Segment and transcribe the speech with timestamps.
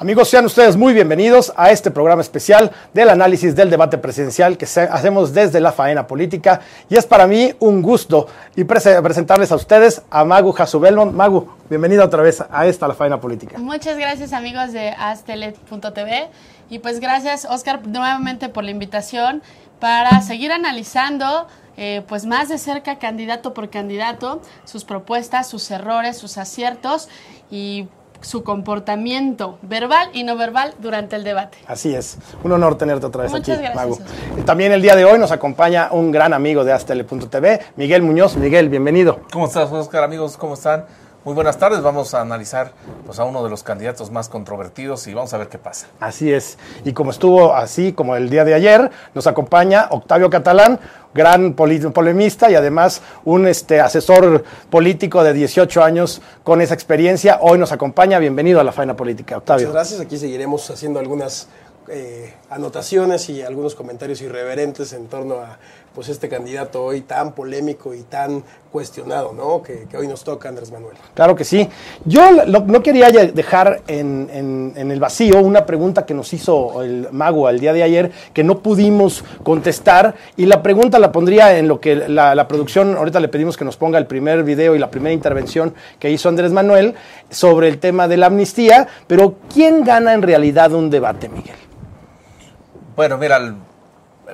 [0.00, 4.64] Amigos, sean ustedes muy bienvenidos a este programa especial del análisis del debate presidencial que
[4.64, 6.62] hacemos desde la faena política.
[6.88, 8.26] Y es para mí un gusto
[8.56, 11.12] y presentarles a ustedes a Magu Jasubelmont.
[11.12, 13.58] Magu, bienvenida otra vez a esta, la faena política.
[13.58, 16.30] Muchas gracias amigos de astelet.tv
[16.70, 19.42] y pues gracias Oscar nuevamente por la invitación
[19.80, 26.16] para seguir analizando eh, pues más de cerca candidato por candidato, sus propuestas, sus errores,
[26.16, 27.10] sus aciertos
[27.50, 27.86] y
[28.20, 31.58] su comportamiento verbal y no verbal durante el debate.
[31.66, 32.18] Así es.
[32.42, 34.00] Un honor tenerte otra vez Muchas aquí, gracias.
[34.44, 38.36] También el día de hoy nos acompaña un gran amigo de Astele.tv, Miguel Muñoz.
[38.36, 39.20] Miguel, bienvenido.
[39.32, 40.04] ¿Cómo estás, Oscar?
[40.04, 40.84] Amigos, ¿cómo están?
[41.30, 42.72] Muy buenas tardes, vamos a analizar
[43.06, 45.86] pues, a uno de los candidatos más controvertidos y vamos a ver qué pasa.
[46.00, 50.80] Así es, y como estuvo así como el día de ayer, nos acompaña Octavio Catalán,
[51.14, 57.38] gran polemista y además un este, asesor político de 18 años con esa experiencia.
[57.42, 59.68] Hoy nos acompaña, bienvenido a la Faena Política, Octavio.
[59.68, 61.46] Muchas gracias, aquí seguiremos haciendo algunas
[61.92, 65.58] eh, anotaciones y algunos comentarios irreverentes en torno a
[65.94, 69.62] pues este candidato hoy tan polémico y tan cuestionado, ¿no?
[69.62, 70.96] Que, hoy nos toca Andrés Manuel.
[71.14, 71.68] Claro que sí.
[72.04, 77.58] Yo no quería dejar en, el vacío una pregunta que nos hizo el mago el
[77.58, 81.96] día de ayer que no pudimos contestar y la pregunta la pondría en lo que
[81.96, 85.12] la, la producción, ahorita le pedimos que nos ponga el primer video y la primera
[85.12, 86.94] intervención que hizo Andrés Manuel
[87.28, 91.56] sobre el tema de la amnistía, pero ¿quién gana en realidad un debate, Miguel?
[92.96, 93.54] Bueno, mira,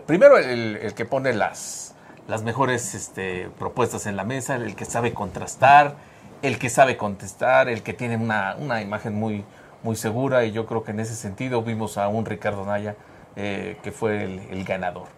[0.05, 1.95] primero el, que pone las,
[2.29, 5.97] las mejores este, propuestas en la mesa, el que sabe contrastar,
[6.43, 9.45] el que sabe contestar, el que tiene una, imagen muy,
[9.83, 12.97] muy segura y yo creo que en ese sentido vimos a un Ricardo Naya
[13.37, 15.09] eh, que fue el, ganador.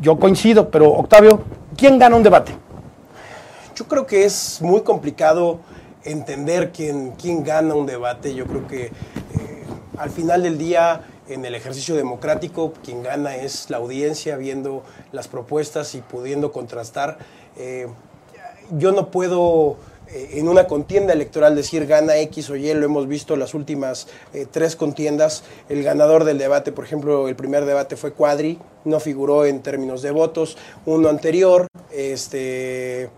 [0.00, 1.42] Yo coincido, pero Octavio,
[1.76, 2.54] ¿quién gana un debate?
[3.74, 5.60] Yo creo que es muy complicado
[6.04, 8.34] entender quién, quién gana un debate.
[8.34, 8.92] Yo creo que eh,
[9.98, 15.28] al final del día en el ejercicio democrático quien gana es la audiencia viendo las
[15.28, 17.18] propuestas y pudiendo contrastar.
[17.56, 17.86] Eh,
[18.78, 19.76] yo no puedo
[20.10, 24.08] eh, en una contienda electoral decir gana X o Y, lo hemos visto las últimas
[24.32, 25.44] eh, tres contiendas.
[25.68, 30.00] El ganador del debate, por ejemplo, el primer debate fue Cuadri, no figuró en términos
[30.02, 30.56] de votos.
[30.86, 33.10] Uno anterior, este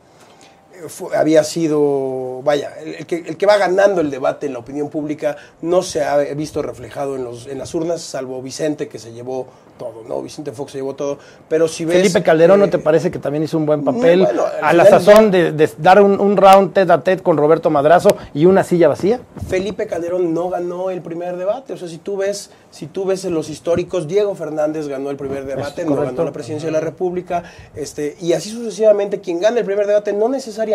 [1.17, 5.37] había sido, vaya, el que, el que, va ganando el debate en la opinión pública
[5.63, 9.47] no se ha visto reflejado en, los, en las urnas, salvo Vicente que se llevó
[9.81, 10.21] todo, ¿no?
[10.21, 11.19] Vicente Fox se llevó todo.
[11.49, 11.97] Pero si ves.
[11.97, 14.27] Felipe Calderón, ¿no te parece que también hizo un buen papel?
[14.63, 18.63] a la sazón de, dar un, round tete a tete con Roberto Madrazo y una
[18.63, 19.21] silla vacía.
[19.49, 21.73] Felipe Calderón no ganó el primer debate.
[21.73, 25.17] O sea, si tú ves, si tú ves en los históricos, Diego Fernández ganó el
[25.17, 27.43] primer debate, no ganó la presidencia de la República.
[27.75, 30.70] Este, y así sucesivamente, quien gana el primer debate no necesariamente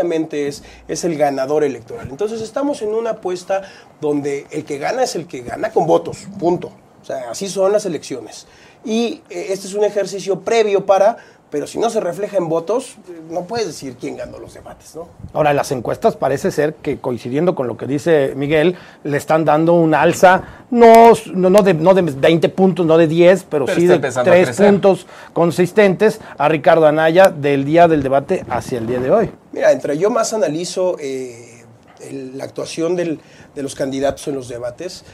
[0.47, 0.63] es,
[1.03, 2.07] el ganador electoral.
[2.09, 3.63] Entonces estamos en una apuesta
[4.01, 6.27] donde el que gana es el que gana con votos.
[6.39, 6.71] Punto.
[7.01, 8.47] O sea, así son las elecciones
[8.85, 11.17] y eh, este es un ejercicio previo para,
[11.55, 12.97] pero si no se refleja en votos,
[13.29, 15.07] no puedes decir quién ganó los debates, ¿no?
[15.31, 19.71] Ahora, las encuestas parece ser que coincidiendo con lo que dice Miguel, le están dando
[19.71, 23.99] una alza, no, no, de, no de 20 puntos, no de 10, pero, sí de
[23.99, 29.31] 3 puntos consistentes a Ricardo Anaya del día del debate hacia el día de hoy.
[29.53, 31.63] Mira, entre yo más analizo eh,
[32.11, 33.21] la actuación del,
[33.55, 35.05] de los candidatos en los debates,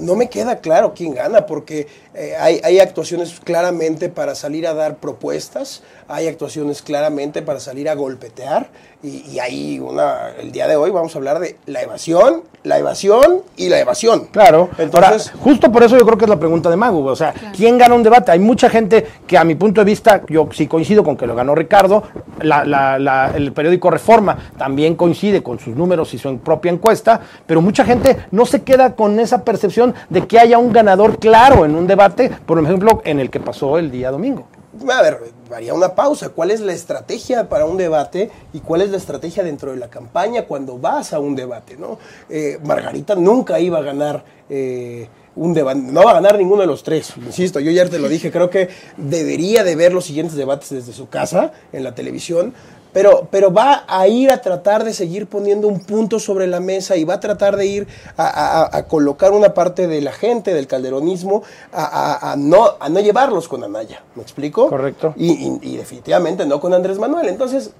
[0.00, 4.74] no me queda claro quién gana, porque eh, hay, hay, actuaciones claramente para salir a
[4.74, 8.70] dar propuestas, hay actuaciones claramente para salir a golpetear,
[9.02, 12.78] y, y hay una, el día de hoy vamos a hablar de la evasión, la
[12.78, 14.26] evasión y la evasión.
[14.26, 17.32] Claro, entonces, justo por eso yo creo que es la pregunta de Magu, o sea,
[17.56, 18.32] ¿quién gana un debate?
[18.32, 21.34] Hay mucha gente que a mi punto de vista, yo sí coincido con que lo
[21.34, 22.02] ganó Ricardo,
[22.40, 28.26] el periódico Reforma también coincide con sus números y su propia encuesta, pero mucha gente
[28.30, 32.30] no se queda con esa percepción de que haya un ganador claro en un debate,
[32.44, 34.46] por ejemplo, en el que pasó el día domingo.
[34.88, 35.20] A ver,
[35.56, 36.30] haría una pausa.
[36.30, 39.88] ¿Cuál es la estrategia para un debate y cuál es la estrategia dentro de la
[39.88, 41.76] campaña cuando vas a un debate?
[41.76, 41.98] ¿no?
[42.28, 46.66] Eh, Margarita nunca iba a ganar eh, un debate, no va a ganar ninguno de
[46.66, 47.14] los tres.
[47.16, 50.92] Insisto, yo ya te lo dije, creo que debería de ver los siguientes debates desde
[50.92, 52.52] su casa en la televisión
[52.92, 56.96] pero, pero va a ir a tratar de seguir poniendo un punto sobre la mesa
[56.96, 61.42] y va a tratar de ir a, colocar una parte de la gente, del calderonismo,
[61.72, 64.02] a, no, a no llevarlos con Anaya.
[64.14, 64.68] ¿Me explico?
[64.68, 65.14] Correcto.
[65.16, 67.28] Y, definitivamente no con Andrés Manuel.
[67.28, 67.70] Entonces,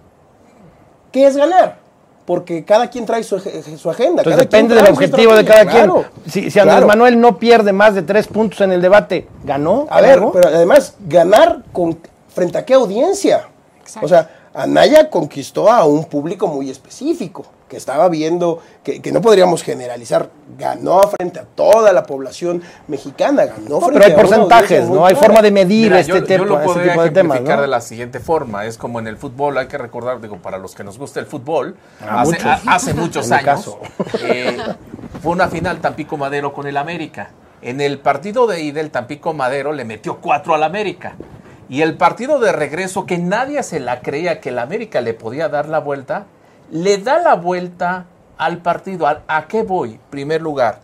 [1.12, 1.78] ¿qué es ganar?
[2.24, 3.36] Porque cada quien trae su,
[3.90, 4.22] agenda.
[4.22, 5.90] depende del objetivo de cada quien.
[6.26, 9.86] Si, Andrés Manuel no pierde más de tres puntos en el debate, ¿ganó?
[9.90, 11.98] A ver, pero además, ganar con,
[12.28, 13.48] frente a qué audiencia.
[14.00, 19.20] O sea, Anaya conquistó a un público muy específico, que estaba viendo, que, que no
[19.20, 24.16] podríamos generalizar, ganó frente a toda la población mexicana, ganó No, frente pero hay a
[24.16, 25.06] porcentajes, ¿no?
[25.06, 27.56] Hay forma de medir Mira, este, yo, yo tipo, lo este tipo de temas, ejemplificar
[27.58, 27.62] ¿no?
[27.62, 28.64] de la siguiente forma.
[28.64, 31.26] Es como en el fútbol, hay que recordar, digo, para los que nos gusta el
[31.26, 32.44] fútbol, A hace, muchos.
[32.46, 33.78] a- hace muchos En mi años caso.
[34.24, 34.56] eh,
[35.22, 37.30] fue una final Tampico Madero con el América.
[37.62, 41.14] En el partido de ida, el Tampico Madero le metió cuatro al América.
[41.70, 45.48] Y el partido de regreso, que nadie se la creía que el América le podía
[45.48, 46.26] dar la vuelta,
[46.70, 48.04] le da la vuelta
[48.36, 49.06] al partido.
[49.06, 49.98] ¿A, a qué voy?
[50.10, 50.80] Primer lugar,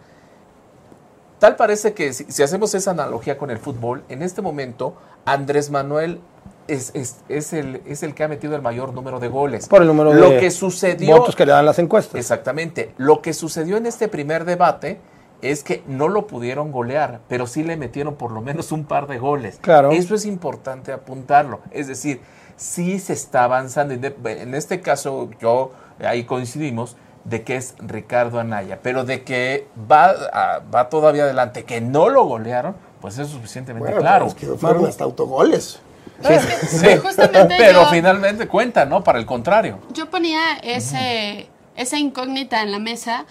[1.39, 4.95] Tal parece que si, si hacemos esa analogía con el fútbol, en este momento
[5.27, 6.21] Andrés Manuel
[6.67, 9.69] es, es- es el, es el que ha metido el mayor número de goles.
[9.69, 12.19] Por el número Lo de que sucedió, votos que le dan las encuestas.
[12.19, 14.99] exactamente, lo que sucedió en este primer debate
[15.43, 19.07] es que no lo pudieron golear, pero sí le metieron por lo menos un par
[19.07, 19.59] de goles.
[19.61, 19.91] Claro.
[19.93, 21.61] Eso es importante apuntarlo.
[21.71, 22.21] Es decir,
[22.57, 23.95] sí se está avanzando.
[23.95, 25.73] En este caso, yo
[26.05, 31.65] ahí coincidimos de que es Ricardo Anaya, pero de que va, a- va todavía adelante,
[31.65, 34.27] que no lo golearon, pues es suficientemente Bueno, claro.
[34.27, 35.81] pero es que fueron hasta autogoles.
[36.23, 36.87] Sí,
[37.59, 39.05] pero yo- finalmente cuenta, ¿no?
[39.05, 39.79] Para el contrario.
[39.93, 43.27] Yo ponía ese, esa incógnita en la mesa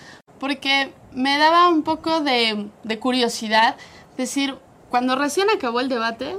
[0.46, 3.78] porque me daba un poco de, de curiosidad
[4.16, 4.56] decir,
[4.92, 6.38] cuando recién acabó el debate,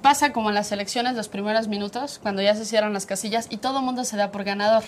[0.00, 3.58] pasa como en las elecciones los primeros minutos, cuando ya se cierran las casillas y
[3.58, 4.84] todo el mundo se da por ganador,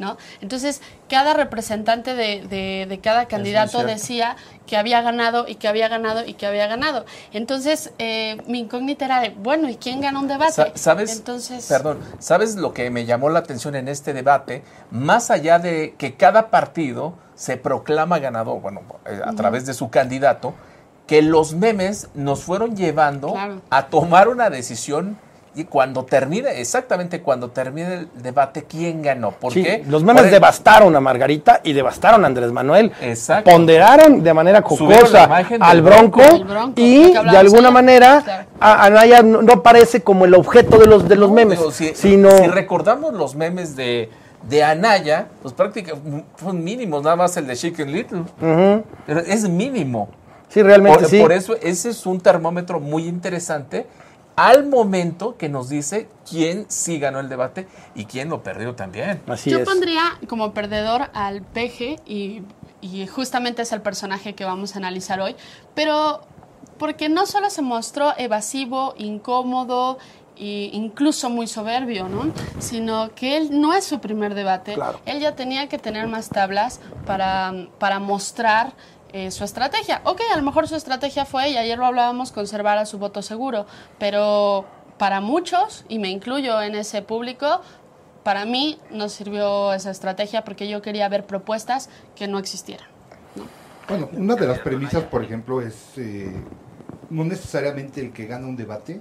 [0.00, 0.16] ¿no?
[0.40, 4.34] Entonces, cada representante de, de- de cada candidato decía
[4.66, 7.06] que había ganado y que había ganado y que había ganado.
[7.32, 10.52] Entonces, eh, mi incógnita era de, bueno, ¿y quién gana un debate?
[10.54, 11.16] Sa- ¿Sabes?
[11.16, 14.64] Entonces, Perdón, ¿sabes lo que me llamó la atención en este debate?
[14.90, 19.90] Más allá de que cada partido se proclama ganador, bueno, eh, a través de su
[19.90, 20.54] candidato,
[21.06, 23.60] que los memes nos fueron llevando Claro.
[23.70, 25.16] a tomar una decisión
[25.54, 29.30] y cuando termine, exactamente cuando termine el debate, ¿quién ganó?
[29.30, 29.84] ¿Por Sí, qué?
[29.88, 32.90] los memes Por devastaron a Margarita y devastaron a Andrés Manuel.
[33.00, 33.50] Exacto.
[33.52, 35.24] Ponderaron de manera jocosa
[35.60, 36.34] al bronco, Bronco.
[36.38, 38.48] Del Bronco, y de alguna manera Claro.
[38.60, 41.70] a- Anaya no, no parece como el objeto de los de los No, memes, digo,
[41.70, 44.10] si, sino si recordamos los memes de,
[44.42, 48.22] de Anaya, pues prácticamente son mínimos, nada más el de Chicken Little.
[49.06, 50.08] Pero es mínimo.
[50.48, 51.20] sí realmente Por, sí.
[51.20, 53.86] por eso ese es un termómetro muy interesante
[54.36, 59.20] al momento que nos dice quién sí ganó el debate y quién lo perdió también.
[59.26, 59.64] Así Yo es.
[59.64, 62.42] pondría como perdedor al peje y,
[62.80, 65.34] y justamente es el personaje que vamos a analizar hoy,
[65.74, 66.20] pero
[66.78, 69.98] porque no solo se mostró evasivo, incómodo
[70.38, 72.32] e incluso muy soberbio, ¿no?
[72.58, 75.00] Sino que él no es su primer debate, Claro.
[75.04, 78.72] él ya tenía que tener más tablas para, para mostrar
[79.12, 80.00] eh, su estrategia.
[80.04, 83.22] Ok, a lo mejor su estrategia fue, y ayer lo hablábamos, conservar a su voto
[83.22, 83.66] seguro,
[83.98, 84.64] pero
[84.98, 87.62] para muchos, y me incluyo en ese público,
[88.22, 92.86] para mí no sirvió esa estrategia porque yo quería ver propuestas que no existieran.
[93.88, 96.30] Bueno, una de las premisas, por ejemplo, es eh,
[97.08, 99.00] no necesariamente el que gana un debate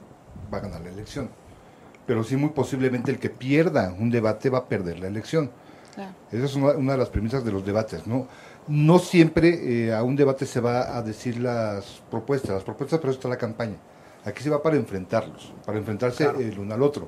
[0.51, 1.29] va a ganar la elección,
[2.05, 5.51] pero sí muy posiblemente el que pierda un debate va a perder la elección.
[5.93, 6.11] Claro.
[6.31, 8.27] Esa es una, una de las premisas de los debates, ¿no?
[8.67, 13.09] No siempre eh, a un debate se va a decir las propuestas, las propuestas eso
[13.11, 13.77] está la campaña.
[14.25, 17.07] Aquí se va para enfrentarlos, para enfrentarse el uno al otro.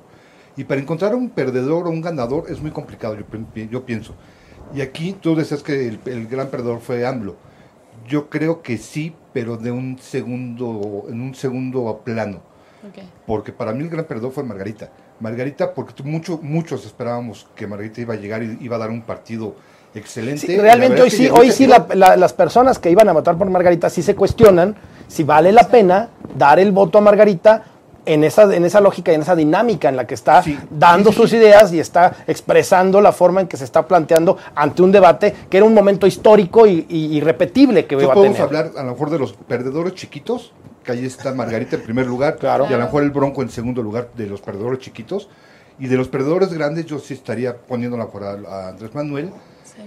[0.56, 3.16] Y para encontrar un perdedor o un ganador es muy complicado,
[3.70, 4.14] yo pienso.
[4.74, 7.36] Y aquí tú decías que el, el gran perdedor fue AMLO.
[8.08, 12.49] Yo creo que sí, pero de un segundo, en un segundo plano
[13.26, 14.88] Porque para mí el gran perdedor fue Margarita.
[15.20, 19.02] Margarita, porque mucho, muchos esperábamos que Margarita iba a llegar y iba a dar un
[19.02, 19.54] partido
[19.94, 20.46] excelente.
[20.46, 23.48] Sí, realmente hoy sí, hoy sí la- la- las personas que iban a votar por
[23.50, 24.76] Margarita sí se cuestionan
[25.08, 27.64] si vale la pena dar el voto a Margarita
[28.06, 31.10] en esa, en esa lógica y en esa dinámica en la que está Sí, dando
[31.10, 34.80] sí, sí, sus ideas y está expresando la forma en que se está planteando ante
[34.82, 38.46] un debate que era un momento histórico y, y irrepetible que iba a podemos tener.
[38.60, 40.52] hablar a lo mejor de los perdedores chiquitos,
[40.92, 42.66] que ahí está Margarita en primer lugar, Claro.
[42.68, 45.28] y a lo mejor el Bronco en segundo lugar de los perdedores chiquitos.
[45.78, 49.30] Y de los perdedores grandes yo sí estaría poniéndola por a, a Andrés Manuel,
[49.64, 49.80] Sí.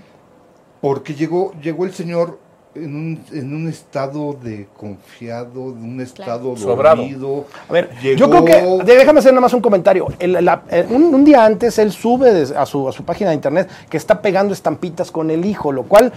[0.82, 2.40] porque llegó, llegó el señor
[2.76, 6.98] en un, en un estado de confiado, de un estado Sobrado.
[7.04, 7.46] dormido.
[7.70, 10.08] A ver, yo creo que, déjame hacer nada más un comentario.
[10.18, 13.36] El- la- eh, un, un día antes él sube a, su, a su página de
[13.36, 16.12] internet que está pegando estampitas con el hijo, lo cual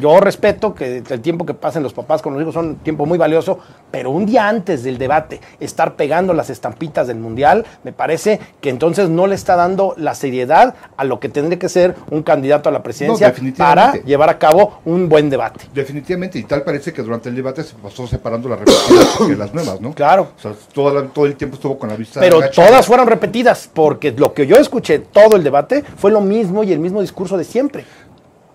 [0.00, 3.16] yo respeto que el tiempo que pasen los papás con los hijos son tiempo muy
[3.16, 3.58] valioso,
[3.90, 8.68] pero un día antes del debate estar pegando las estampitas del mundial, me parece que
[8.68, 12.68] entonces no le está dando la seriedad a lo que tendría que ser un candidato
[12.68, 15.60] a la presidencia para llevar a cabo un buen debate.
[15.72, 16.38] Definitivamente definitivamente.
[16.38, 19.80] Y tal parece que durante el debate se pasó separando las repetidas que las nuevas,
[19.80, 19.92] ¿no?
[19.94, 20.32] Claro.
[20.36, 20.52] O sea,
[20.92, 22.20] la- todo el tiempo estuvo con la vista.
[22.20, 22.66] Pero agacha.
[22.66, 26.72] todas fueron repetidas, porque lo que yo escuché todo el debate fue lo mismo y
[26.72, 27.84] el mismo discurso de siempre.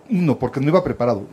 [0.10, 1.24] No, porque no iba preparado.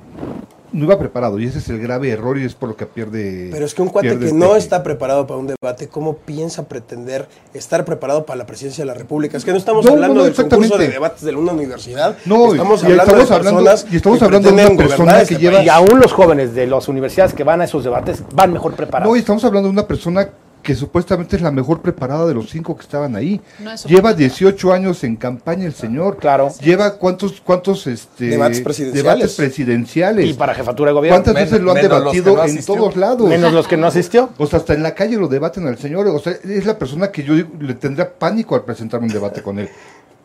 [0.75, 1.39] No iba preparado.
[1.39, 3.49] Y ese es el grave error y es por lo que pierde.
[3.53, 6.67] Pero es que un cuate que este- no está preparado para un debate, ¿cómo piensa
[6.69, 9.37] pretender estar preparado para la presidencia de la República?
[9.37, 12.17] Es que no estamos No, hablando no, no, del concurso de debates de una universidad.
[12.27, 14.89] No, estamos y hablando estamos de hablando- personas y estamos que hablando de una persona
[14.97, 17.85] gobernar que este lleva- Y aún los jóvenes de las universidades que van a esos
[17.85, 19.11] debates van mejor preparados.
[19.13, 20.29] No, y estamos hablando de una persona
[20.65, 23.41] que supuestamente es la mejor preparada de los cinco que estaban ahí.
[23.61, 24.15] No Lleva favorita.
[24.15, 26.17] 18 años en campaña el señor.
[26.17, 26.49] Claro.
[26.61, 29.05] Lleva cuántos cuántos este Debates presidenciales.
[29.05, 30.27] debates presidenciales.
[30.27, 31.17] y para jefatura de gobierno.
[31.17, 32.75] ¿Cuántas Men- veces lo han debatido no en asistió.
[32.75, 33.29] todos lados?
[33.29, 34.31] Menos los que no asistió.
[34.39, 36.09] O sea, hasta en la calle lo debaten al señor.
[36.09, 39.43] O sea, es la persona que yo digo, le tendría pánico al presentar un debate
[39.43, 39.69] con él.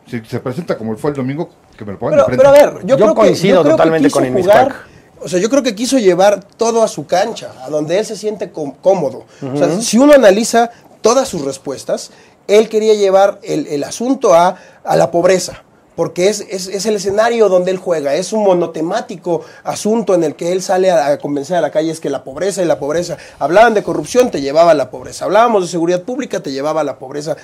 [0.06, 2.42] Si se presenta como fue el domingo, que me lo pongan Pero, enfrente.
[2.44, 4.74] pero a ver, yo, Yo creo coincido que, yo creo que totalmente quiso con jugar.
[5.20, 8.16] O sea, yo creo que quiso llevar todo a su cancha, a donde él se
[8.16, 9.24] siente cómodo.
[9.42, 12.10] O sea, si uno analiza todas sus respuestas,
[12.46, 15.62] él quería llevar el, el asunto a, a la pobreza.
[15.96, 20.34] Porque es, es, es el escenario donde él juega, es un monotemático asunto en el
[20.34, 22.78] que él sale a, a convencer a la calle, es que la pobreza y la
[22.78, 23.18] pobreza.
[23.38, 25.26] Hablaban de corrupción, te llevaba a la pobreza.
[25.26, 27.36] Hablábamos de seguridad pública, te llevaba a la pobreza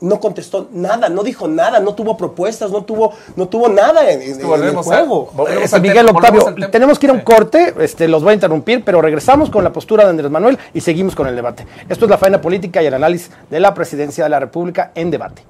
[0.00, 4.22] no contestó nada, no dijo nada, no tuvo propuestas, no tuvo, no tuvo nada en,
[4.22, 5.30] en- en el volvemos a- juego.
[5.62, 8.34] Este, al Miguel tema, Octavio, tenemos que ir a un corte, este, los voy a
[8.34, 11.66] interrumpir, pero regresamos con la postura de Andrés Manuel y seguimos con el debate.
[11.88, 15.10] Esto es la faena política y el análisis de la presidencia de la República en
[15.10, 15.42] debate.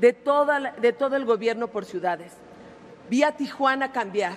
[0.00, 2.32] De, toda de todo el gobierno por ciudades.
[3.08, 4.36] Vi a Tijuana cambiar,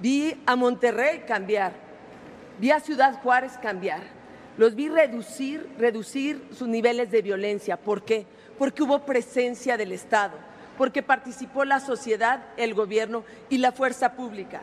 [0.00, 1.72] vi a Monterrey cambiar,
[2.60, 4.02] vi a Ciudad Juárez cambiar.
[4.56, 7.76] Los vi reducir, reducir sus niveles de violencia.
[7.76, 8.26] ¿Por qué?
[8.58, 10.34] Porque hubo presencia del Estado,
[10.78, 14.60] porque participó la sociedad, el gobierno y la fuerza pública,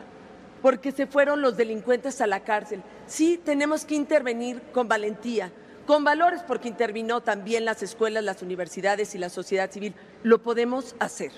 [0.62, 2.82] porque se fueron los delincuentes a la cárcel.
[3.06, 5.52] Sí, tenemos que intervenir con valentía,
[5.86, 9.94] con valores, porque intervino también las escuelas, las universidades y la sociedad civil.
[10.22, 11.32] Lo podemos hacer.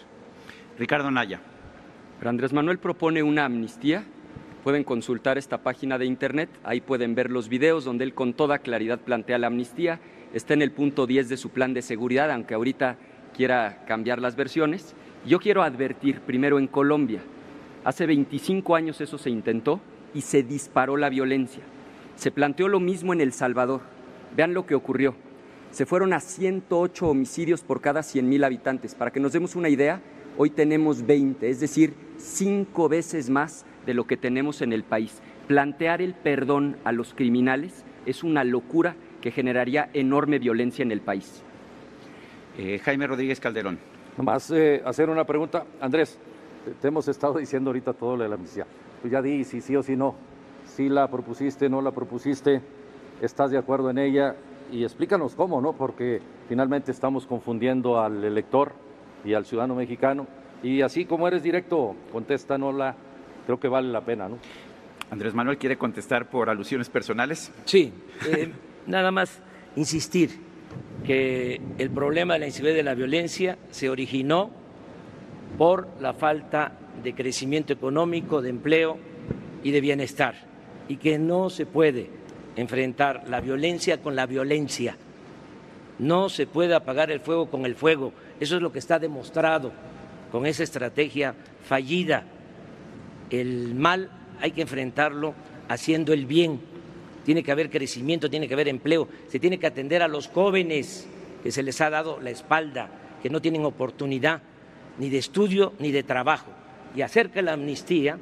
[0.79, 1.41] Ricardo Naya.
[2.19, 4.05] Pero Andrés Manuel propone una amnistía.
[4.63, 8.61] Pueden consultar esta página de internet, ahí pueden ver los videos donde él con toda
[8.61, 10.01] claridad plantea la amnistía.
[10.33, 12.97] Está en el punto 10 de su plan de seguridad, aunque ahorita
[13.37, 14.95] quiera cambiar las versiones.
[15.27, 17.21] Yo quiero advertir primero en Colombia.
[17.85, 19.81] Hace 25 años eso se intentó
[20.15, 21.63] y se disparó la violencia.
[22.17, 23.83] Se planteó lo mismo en El Salvador.
[24.37, 25.15] Vean lo que ocurrió.
[25.71, 28.95] Se fueron a 108 homicidios por cada 100.000 habitantes.
[28.95, 30.01] Para que nos demos una idea,
[30.37, 35.21] hoy tenemos 20, es decir, cinco veces más de lo que tenemos en el país.
[35.49, 41.01] Plantear el perdón a los criminales es una locura que generaría enorme violencia en el
[41.01, 41.43] país.
[42.59, 43.79] Eh, Jaime Rodríguez Calderón.
[44.17, 45.65] Nomás eh, hacer una pregunta.
[45.81, 46.19] Andrés,
[46.81, 48.67] te- hemos estado diciendo ahorita todo lo de la amnistía.
[49.03, 50.15] Tú ya di si sí o si no.
[50.67, 52.63] Si la propusiste, no la propusiste,
[53.21, 54.37] estás de acuerdo en ella
[54.73, 55.73] y explícanos cómo, ¿no?
[55.75, 58.73] Porque finalmente estamos confundiendo al elector
[59.25, 60.27] y al ciudadano mexicano.
[60.63, 62.97] Y así como eres directo, contéstanosla.
[63.47, 64.39] Creo que vale la pena, ¿no?
[65.11, 67.53] Andrés Manuel quiere contestar por alusiones personales.
[67.67, 67.93] Sí,
[68.27, 68.51] eh,
[68.87, 69.41] nada más
[69.77, 70.31] insistir
[71.07, 74.51] que el problema de la inseguridad y de la violencia se originó
[75.59, 78.97] por la falta de crecimiento económico, de empleo
[79.63, 80.35] y de bienestar,
[80.89, 82.11] y que no se puede
[82.57, 84.97] enfrentar la violencia con la violencia.
[85.99, 88.13] No se puede apagar el fuego con el fuego.
[88.41, 89.73] Eso es lo que está demostrado
[90.33, 91.35] con esa estrategia
[91.65, 92.25] fallida.
[93.31, 95.35] El mal hay que enfrentarlo
[95.69, 96.61] haciendo el bien.
[97.25, 101.07] Tiene que haber crecimiento, tiene que haber empleo, se tiene que atender a los jóvenes
[101.43, 102.89] que se les ha dado la espalda,
[103.23, 104.43] que no tienen oportunidad
[104.99, 106.51] ni de estudio ni de trabajo.
[106.95, 108.19] Y acerca de la amnistía,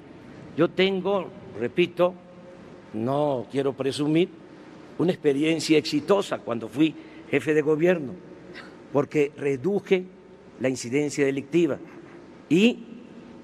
[0.56, 2.14] yo tengo, repito,
[2.94, 4.28] no quiero presumir,
[4.98, 6.94] una experiencia exitosa cuando fui
[7.30, 8.12] jefe de gobierno,
[8.92, 10.04] porque reduje
[10.60, 11.78] la incidencia delictiva
[12.48, 12.84] y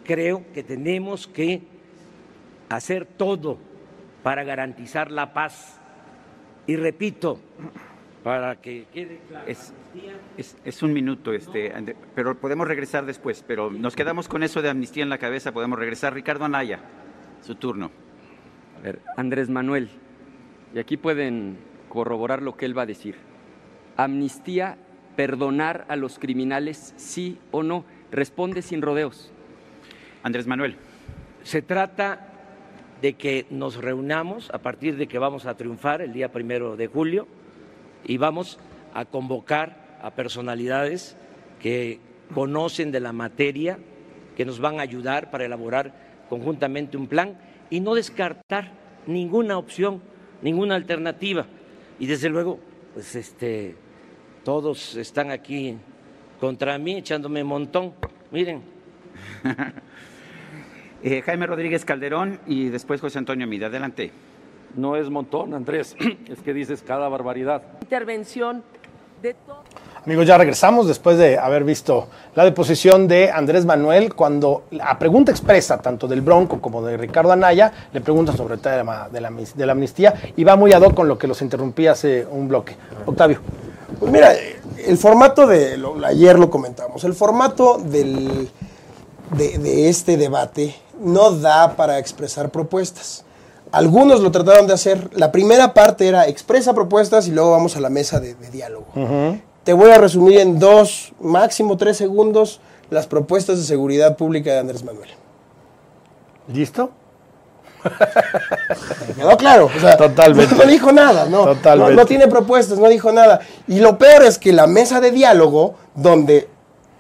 [0.05, 1.63] creo que tenemos que
[2.69, 3.59] hacer todo
[4.23, 5.81] para garantizar la paz.
[6.67, 7.41] Y repito,
[8.23, 9.73] para que quede claro, Es,
[10.37, 11.73] es- es un minuto, este,
[12.15, 13.43] pero podemos regresar después.
[13.47, 16.13] Pero nos quedamos con eso de amnistía en la cabeza, podemos regresar.
[16.13, 16.81] Ricardo Anaya,
[17.43, 17.91] su turno.
[18.79, 19.89] A ver, Andrés Manuel,
[20.75, 21.59] y aquí pueden
[21.89, 23.17] corroborar lo que él va a decir.
[23.97, 24.79] Amnistía,
[25.17, 27.85] perdonar a los criminales, sí o no.
[28.13, 29.33] Responde sin rodeos.
[30.23, 30.77] Andrés Manuel.
[31.43, 32.29] se trata
[33.03, 36.89] de que nos reunamos a partir de que vamos a triunfar el día primero de
[36.89, 37.27] julio
[38.05, 38.59] y vamos
[38.95, 41.17] a convocar a personalidades
[41.61, 42.01] que
[42.35, 43.79] conocen de la materia,
[44.37, 45.95] que nos van a ayudar para elaborar
[46.29, 47.39] conjuntamente un plan
[47.71, 48.73] y no descartar
[49.07, 50.03] ninguna opción,
[50.43, 51.47] ninguna alternativa.
[51.99, 52.59] Y desde luego,
[52.95, 53.77] pues este,
[54.45, 55.77] todos están aquí
[56.41, 57.95] contra mí, echándome un montón.
[58.31, 58.63] Miren.
[61.01, 63.69] Eh, Jaime Rodríguez Calderón y después José Antonio Mida.
[63.69, 64.11] Adelante.
[64.75, 65.97] No es montón, Andrés,
[66.29, 67.63] es que dices cada barbaridad.
[67.83, 68.65] Intervención
[69.23, 69.63] de todo.
[70.05, 75.31] Amigos, ya regresamos después de haber visto la deposición de Andrés Manuel cuando a pregunta
[75.33, 79.31] expresa tanto del Bronco como de Ricardo Anaya le preguntan sobre el tema de la,
[79.31, 82.49] de la amnistía y va muy ad hoc con lo que los interrumpí hace un
[82.49, 82.75] bloque.
[83.07, 83.41] Octavio.
[83.99, 84.33] Pues mira,
[84.87, 88.49] el formato de, lo- ayer lo comentamos, el formato del,
[89.37, 93.25] de, de este debate no da para expresar propuestas.
[93.73, 95.11] Algunos lo trataron de hacer.
[95.15, 98.87] La primera parte era expresa propuestas y luego vamos a la mesa de, de diálogo.
[99.69, 102.59] Te voy a resumir en dos, máximo tres segundos,
[102.89, 105.11] las propuestas de seguridad pública de Andrés Manuel.
[106.51, 106.89] ¿Listo?
[109.09, 109.67] ¿Me quedó claro?
[109.67, 110.55] O sea, Totalmente.
[110.55, 111.45] No, dijo nada, no.
[111.45, 111.95] Totalmente.
[111.95, 113.41] No, no tiene propuestas, no dijo nada.
[113.67, 116.49] Y lo peor es que la mesa de diálogo, donde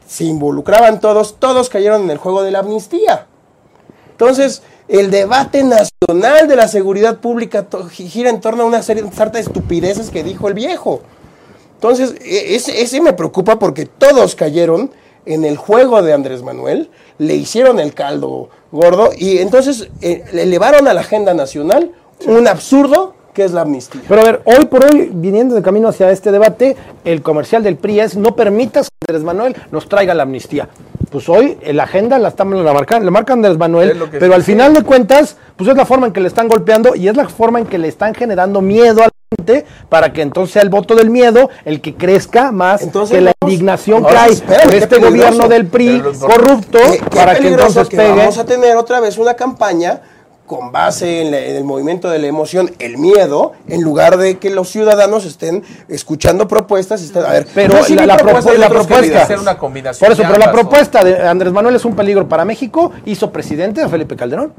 [0.07, 3.29] se involucraban todos, todos cayeron en el juego de la amnistía.
[4.11, 9.41] Entonces, el debate nacional de la seguridad pública gira en torno a una serie de
[9.41, 11.01] estupideces que dijo el viejo.
[11.79, 14.91] Entonces, e- ese, ese me preocupa porque todos cayeron
[15.27, 20.43] en el juego de Andrés Manuel, le hicieron el caldo gordo y entonces eh, le
[20.43, 21.93] elevaron a la agenda nacional
[22.27, 24.01] un absurdo que es la amnistía.
[24.09, 27.77] Pero a ver, hoy por hoy, viniendo de camino hacia este debate, el comercial del
[27.77, 30.69] PRI es no permitas que Andrés Manuel nos traiga la amnistía.
[31.11, 34.43] Pues hoy en la agenda la estamos la marcan, la marca Andrés Manuel, pero al
[34.43, 37.29] final de cuentas, pues es la forma en que le están golpeando y es la
[37.29, 39.09] forma en que le están generando miedo a
[39.89, 43.33] para que entonces sea el voto del miedo el que crezca más Entonces, que la
[43.43, 47.97] indignación que hay por este gobierno del PRI corrupto Qué- qué para que entonces que
[47.97, 48.15] pegue.
[48.15, 50.01] Vamos a tener otra vez una campaña
[50.47, 54.39] con base en, la- en el movimiento de la emoción, el miedo, en lugar de
[54.39, 57.03] que los ciudadanos estén escuchando propuestas.
[57.03, 58.53] Estén, a ver, Pero sí la, vi la propuesta.
[59.39, 62.47] una combinación Por eso, de pero la propuesta de Andrés Manuel es un peligro para
[62.47, 62.93] México.
[63.05, 64.55] Hizo presidente a Felipe Calderón.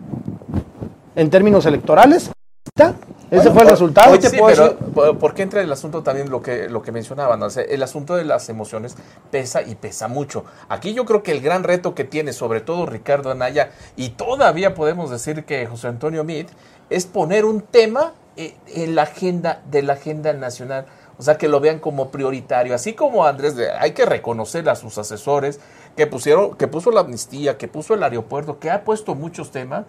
[1.16, 2.30] En términos electorales.
[2.76, 2.96] Ese
[3.36, 4.12] Bueno, fue el resultado.
[4.12, 6.70] hoy te Sí, puedo pero decir- ¿por- ¿por qué entra el asunto también lo que,
[6.70, 7.42] lo que mencionaban?
[7.44, 8.96] O sea, el asunto de las emociones
[9.32, 10.46] pesa y pesa mucho.
[10.70, 14.74] Aquí yo creo que el gran reto que tiene, sobre todo Ricardo Anaya, y todavía
[14.76, 16.48] podemos decir que José Antonio Meade,
[16.90, 20.86] es poner un tema eh, en la agenda de la agenda nacional.
[21.18, 22.74] O sea, que lo vean como prioritario.
[22.74, 25.60] Así como Andrés, hay que reconocer a sus asesores
[25.98, 29.84] que pusieron, que puso la amnistía, que puso el aeropuerto, que ha puesto muchos temas.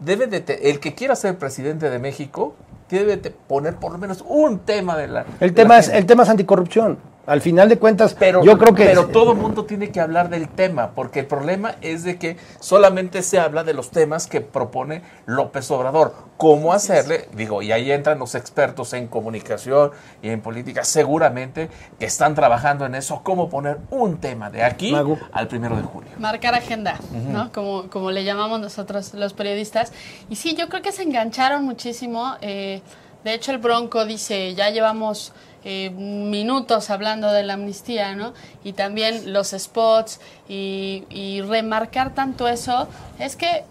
[0.00, 2.54] Debe de te- el que quiera ser presidente de México
[2.90, 5.24] debe de poner por lo menos un tema de la.
[5.40, 6.98] El la tema, es, el tema es anticorrupción.
[7.26, 8.84] Al final de cuentas, Pero, yo creo que.
[8.84, 12.36] pero todo el mundo tiene que hablar del tema, porque el problema es de que
[12.60, 16.14] solamente se habla de los temas que propone López Obrador.
[16.36, 17.28] ¿Cómo hacerle?
[17.34, 19.90] Digo, y ahí entran los expertos en comunicación
[20.22, 24.94] y en política, seguramente que están trabajando en eso, cómo poner un tema de aquí
[25.32, 26.10] al primero de julio.
[26.18, 27.50] marcar agenda, ¿no?
[27.52, 29.92] Como, como le llamamos nosotros los periodistas.
[30.28, 32.36] Y sí, yo creo que se engancharon muchísimo.
[32.40, 32.82] eh,
[33.24, 35.32] de hecho, el Bronco dice, ya llevamos
[35.68, 38.34] eh, minutos hablando de la amnistía, ¿no?
[38.62, 42.86] Y también los spots y, y remarcar tanto eso.
[43.18, 43.64] Es que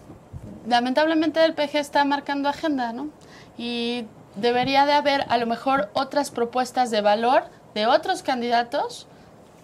[0.68, 3.08] lamentablemente el PG está marcando agenda, ¿no?
[3.56, 4.04] Y
[4.34, 9.06] debería de haber a lo mejor otras propuestas de valor de otros candidatos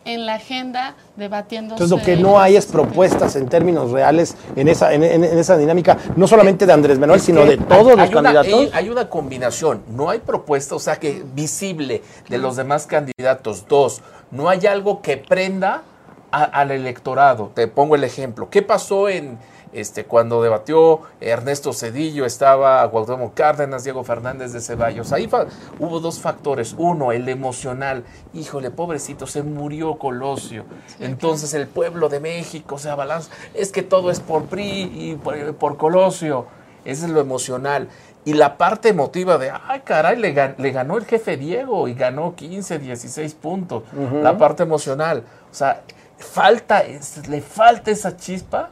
[0.04, 1.82] en la agenda debatiéndose.
[1.82, 5.38] Entonces lo que no hay es propuestas en términos reales en esa, en, en- en
[5.38, 8.22] esa dinámica, no solamente de Andrés Manuel, Es sino de todos hay- los hay una-
[8.34, 8.52] candidatos.
[8.52, 13.66] hay, hay una combinación, no hay propuesta, o sea, que visible de los demás candidatos.
[13.68, 15.82] Dos, no hay algo que prenda
[16.30, 17.50] a- al electorado.
[17.54, 18.48] Te pongo el ejemplo.
[18.50, 19.38] ¿Qué pasó en
[19.72, 25.12] este cuando debatió Ernesto Cedillo, estaba Cuauhtémoc Cárdenas, Diego Fernández de Ceballos?
[25.12, 25.28] Ahí
[25.78, 26.74] hubo dos factores.
[26.78, 28.04] Uno, el emocional.
[28.34, 30.64] Híjole, pobrecito, se murió Colosio.
[31.00, 33.30] Entonces el pueblo de México se abalanza.
[33.54, 36.46] Es que todo es por PRI y por, por Colosio.
[36.84, 37.88] Ese es lo emocional.
[38.24, 41.94] Y la parte emotiva de, ay, caray, le, gan- le ganó el jefe Diego y
[41.94, 43.82] ganó 15, 16 puntos.
[44.22, 45.24] La parte emocional.
[45.50, 45.82] O sea,
[46.18, 48.70] falta, es- le falta esa chispa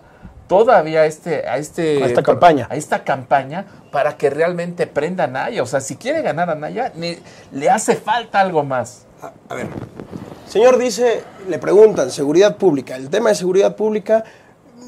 [0.50, 2.66] todavía a, este, a, este, A esta campaña.
[2.68, 5.62] a esta campaña para que realmente prenda a Naya.
[5.62, 6.92] O sea, si quiere ganar a Naya,
[7.52, 9.06] le hace falta algo más.
[9.22, 9.68] A, a ver,
[10.48, 12.96] señor dice, le preguntan, seguridad pública.
[12.96, 14.24] El tema de seguridad pública,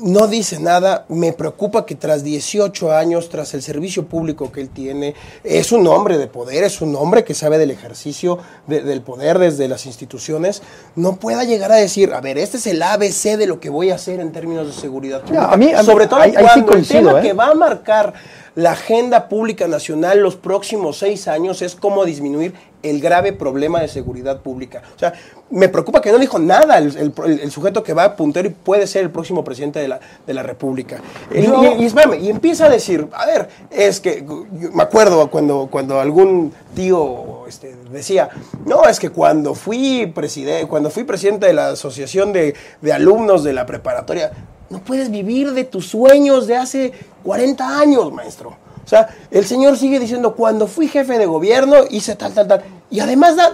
[0.01, 1.05] no dice nada.
[1.09, 5.87] Me preocupa que tras 18 años, tras el servicio público que él tiene, es un
[5.87, 9.87] hombre de poder, es un hombre que sabe del ejercicio de- del poder desde las
[9.87, 10.63] instituciones,
[10.97, 13.91] no pueda llegar a decir, a ver, este es el ABC de lo que voy
[13.91, 15.47] a hacer en términos de seguridad pública.
[15.53, 17.23] a mí- a Sobre todo ahí- ahí sí cuando el tema ¿eh?
[17.23, 18.13] que va a marcar
[18.55, 23.87] la agenda pública nacional los próximos seis años es cómo disminuir el grave problema de
[23.88, 24.83] seguridad pública.
[24.97, 25.12] O sea,
[25.51, 28.51] me preocupa que no dijo nada el, el- el sujeto que va a puntero y
[28.51, 31.01] puede ser el próximo presidente de la, de la República.
[31.33, 35.31] Y, y- y espérame, y empieza a decir, a ver, es que yo me acuerdo
[35.31, 38.29] cuando, cuando algún tío este, decía,
[38.67, 43.45] no, es que cuando fui presidente, cuando fui presidente de la Asociación de, de Alumnos
[43.45, 44.33] de la Preparatoria,
[44.73, 46.93] no puedes vivir de tus sueños de hace
[47.25, 48.57] 40 años, maestro.
[48.83, 52.65] O sea, el señor sigue diciendo, cuando fui jefe de gobierno hice tal, tal, tal.
[52.91, 53.53] Y además da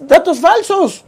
[0.00, 1.02] datos falsos.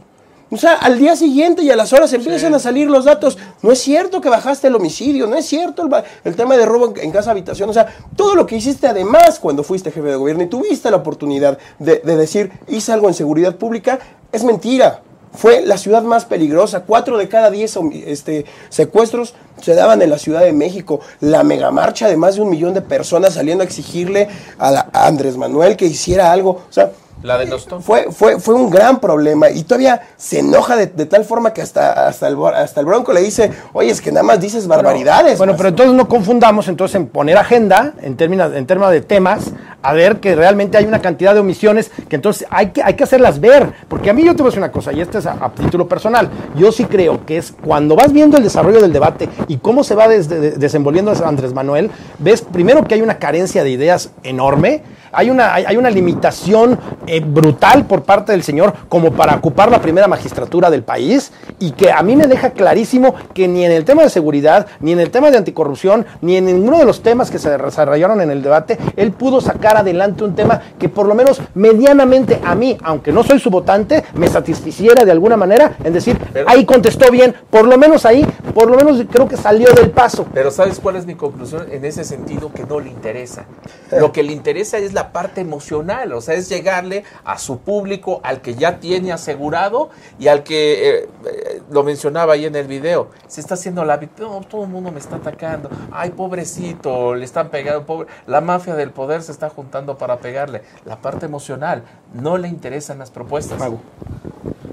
[0.49, 3.37] O sea, al día siguiente y a las horas empiezan a salir los datos.
[3.61, 5.87] No es cierto que bajaste el homicidio, no es cierto
[6.23, 7.69] el, tema de robo en, en casa habitación.
[7.69, 10.97] O sea, todo lo que hiciste además cuando fuiste jefe de gobierno y tuviste la
[10.97, 13.99] oportunidad de, de decir, hice algo en seguridad pública,
[14.31, 15.01] es mentira.
[15.35, 16.81] Fue la ciudad más peligrosa.
[16.81, 20.99] Cuatro de cada diez este, secuestros se daban en la Ciudad de México.
[21.21, 25.07] La megamarcha de más de un millón de personas saliendo a exigirle a, la- a
[25.07, 26.61] Andrés Manuel que hiciera algo.
[26.69, 26.91] O sea,
[27.23, 27.81] La de Nostón.
[27.81, 31.61] fue, fue, fue un gran problema y todavía se enoja de, de tal forma que
[31.61, 35.37] hasta, hasta, el, hasta el Bronco le dice, oye, es que nada más dices barbaridades.
[35.37, 39.51] Bueno, pero entonces no confundamos entonces en poner agenda en términos, en términos de temas,
[39.81, 43.03] a ver que realmente hay una cantidad de omisiones que entonces hay que, hay que
[43.03, 43.71] hacerlas ver.
[43.87, 45.49] Porque a mí yo te voy a decir una cosa, y esto es a, a
[45.51, 49.57] título personal, yo sí creo que es cuando vas viendo el desarrollo del debate y
[49.57, 53.69] cómo se va desde- de- desenvolviendo Andrés Manuel, ves primero que hay una carencia de
[53.71, 56.79] ideas enorme, hay una, hay, hay una limitación
[57.13, 61.71] eh, brutal por parte del señor como para ocupar la primera magistratura del país y
[61.71, 64.99] que a mí me deja clarísimo que ni en el tema de seguridad, ni en
[64.99, 68.41] el tema de anticorrupción, ni en ninguno de los temas que se desarrollaron en el
[68.41, 73.11] debate, él pudo sacar adelante un tema que por lo menos medianamente a mí, aunque
[73.11, 77.35] no soy su votante, me satisficiera de alguna manera en decir, Pero- ahí contestó bien,
[77.49, 80.25] por lo menos ahí, por lo menos creo que salió del paso.
[80.33, 81.67] Pero ¿sabes cuál es mi conclusión?
[81.71, 83.45] En ese sentido que no le interesa.
[83.91, 88.19] Lo que le interesa es la parte emocional, o sea, es llegarle a su público,
[88.23, 89.89] al que ya tiene asegurado
[90.19, 93.97] y al que, eh, eh, lo mencionaba ahí en el video, se está haciendo la
[93.97, 98.41] víctima, "No, todo el mundo me está atacando, ay, pobrecito, le están pegando, pobre, la
[98.41, 100.63] mafia del poder se está juntando para pegarle.
[100.85, 103.59] La parte emocional, no le interesan las propuestas.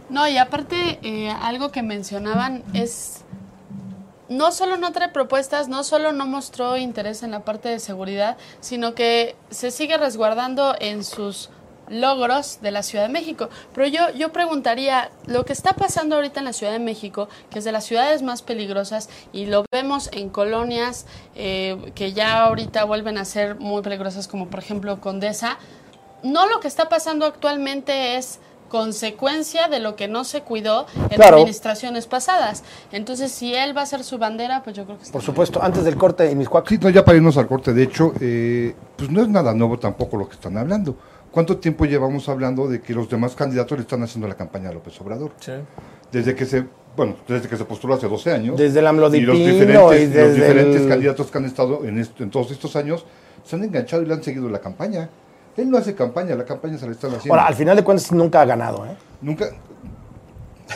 [0.09, 3.23] No, y aparte, eh, algo que mencionaban es,
[4.29, 8.37] no solo no trae propuestas, no solo no mostró interés en la parte de seguridad,
[8.61, 11.51] sino que se sigue resguardando en sus
[11.91, 13.51] logros de la Ciudad de México.
[13.75, 17.59] Pero yo, yo preguntaría, lo que está pasando ahorita en la Ciudad de México, que
[17.59, 22.85] es de las ciudades más peligrosas, y lo vemos en colonias eh, que ya ahorita
[22.85, 25.59] vuelven a ser muy peligrosas, como por ejemplo Condesa,
[26.23, 31.17] no lo que está pasando actualmente es consecuencia de lo que no se cuidó en
[31.17, 31.39] Claro.
[31.39, 32.63] administraciones pasadas.
[32.93, 35.61] Entonces, si él va a ser su bandera, pues yo creo que está Por supuesto,
[35.63, 38.75] antes del corte en mis Sí, no, ya para irnos al corte, de hecho, eh,
[38.97, 40.95] pues no es nada nuevo tampoco lo que están hablando.
[41.31, 44.73] ¿Cuánto tiempo llevamos hablando de que los demás candidatos le están haciendo la campaña a
[44.73, 45.31] López Obrador?
[45.39, 45.53] Sí.
[46.11, 46.65] Desde que se,
[46.97, 48.57] bueno, desde que se postuló hace 12 años.
[48.57, 51.99] Desde el y los Amlodipino diferentes, y los diferentes el- candidatos que han estado en,
[51.99, 53.05] esto- en todos estos años
[53.45, 55.09] se han enganchado y le han seguido la campaña.
[55.57, 57.35] Él no hace campaña, la campaña se la están haciendo.
[57.35, 58.97] Ahora, al final de cuentas nunca ha ganado, ¿eh?
[59.21, 59.47] Nunca.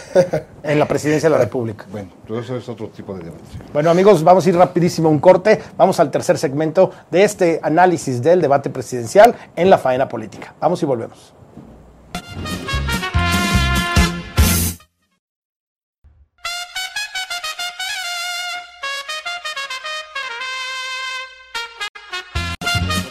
[0.62, 1.84] En la presidencia de la República.
[1.90, 3.42] Bueno, todo eso es otro tipo de debate.
[3.72, 5.60] Bueno amigos, vamos a ir rapidísimo a un corte.
[5.76, 10.54] Vamos al tercer segmento de este análisis del debate presidencial en la faena política.
[10.60, 11.34] Vamos y volvemos.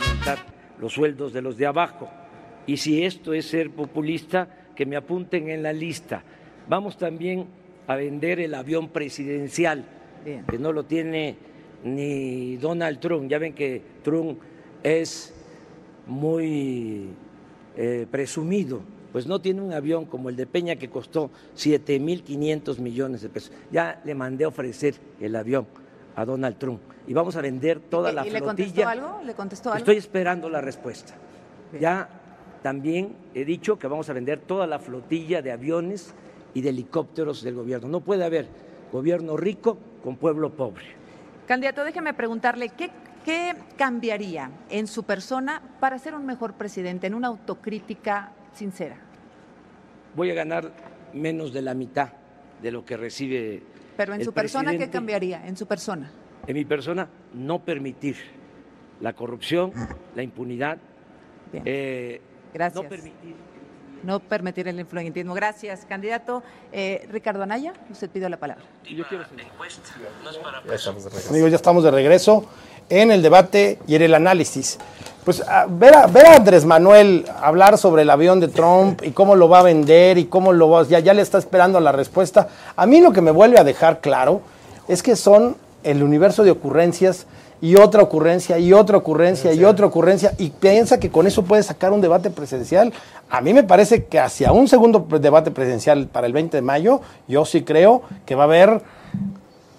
[0.02, 0.40] aumentar
[0.80, 2.10] los sueldos de los de abajo.
[2.66, 6.24] Y si esto es ser populista, que me apunten en la lista.
[6.68, 7.48] Vamos también
[7.88, 9.86] a vender el avión presidencial,
[10.24, 11.36] que no lo tiene
[11.84, 13.30] ni Donald Trump.
[13.30, 14.40] Ya ven que Trump
[14.82, 15.34] es
[16.08, 17.10] muy
[17.76, 23.22] eh, presumido, pues no tiene un avión como el de Peña que costó 7.500 millones
[23.22, 23.52] de pesos.
[23.72, 25.68] Ya le mandé a ofrecer el avión
[26.16, 28.46] a Donald Trump y vamos a vender toda la ¿Y le flotilla.
[28.46, 29.22] contestó algo?
[29.24, 29.80] ¿Le contestó algo?
[29.80, 31.14] Estoy esperando la respuesta.
[31.80, 32.08] Ya
[32.62, 36.14] también he dicho que vamos a vender toda la flotilla de aviones
[36.54, 37.88] y de helicópteros del gobierno.
[37.88, 38.48] No puede haber
[38.92, 40.84] gobierno rico con pueblo pobre.
[41.48, 42.90] Candidato, déjeme preguntarle, ¿qué,
[43.26, 48.98] ¿qué cambiaría en su persona para ser un mejor presidente, en una autocrítica sincera?
[50.16, 50.72] Voy a ganar
[51.14, 52.10] menos de la mitad
[52.62, 53.64] de lo que recibe
[53.98, 55.46] Pero en El su persona, ¿qué cambiaría?
[55.46, 56.12] En su persona.
[56.48, 58.16] En mi persona, no permitir
[59.02, 59.72] la corrupción,
[60.16, 60.78] la impunidad.
[61.52, 61.64] Bien.
[61.66, 62.22] eh,
[62.54, 62.84] Gracias.
[62.84, 63.36] No permitir.
[64.04, 65.34] No permitir el influyentismo.
[65.34, 66.44] Gracias, candidato.
[66.72, 68.64] Eh, Ricardo Anaya, usted pidió la palabra.
[68.84, 69.24] Yo quiero
[70.68, 71.30] Ya estamos de regreso.
[71.30, 72.46] Amigos, ya estamos de regreso
[72.90, 74.78] en el debate y en el análisis.
[75.24, 79.12] Pues a- ver, a, ver a Andrés Manuel hablar sobre el avión de Trump y
[79.12, 81.94] cómo lo va a vender y cómo lo va, ya, ya le está esperando la
[81.94, 82.50] respuesta.
[82.76, 84.42] A mí lo que me vuelve a dejar claro
[84.90, 87.26] es que son el universo de ocurrencias
[87.64, 91.64] y otra ocurrencia y otra ocurrencia y otra ocurrencia y piensa que con eso puede
[91.64, 92.92] sacar un debate presidencial.
[93.30, 97.00] A mí me parece que hacia un segundo debate presidencial para el 20 de mayo,
[97.26, 98.82] yo sí creo que va a haber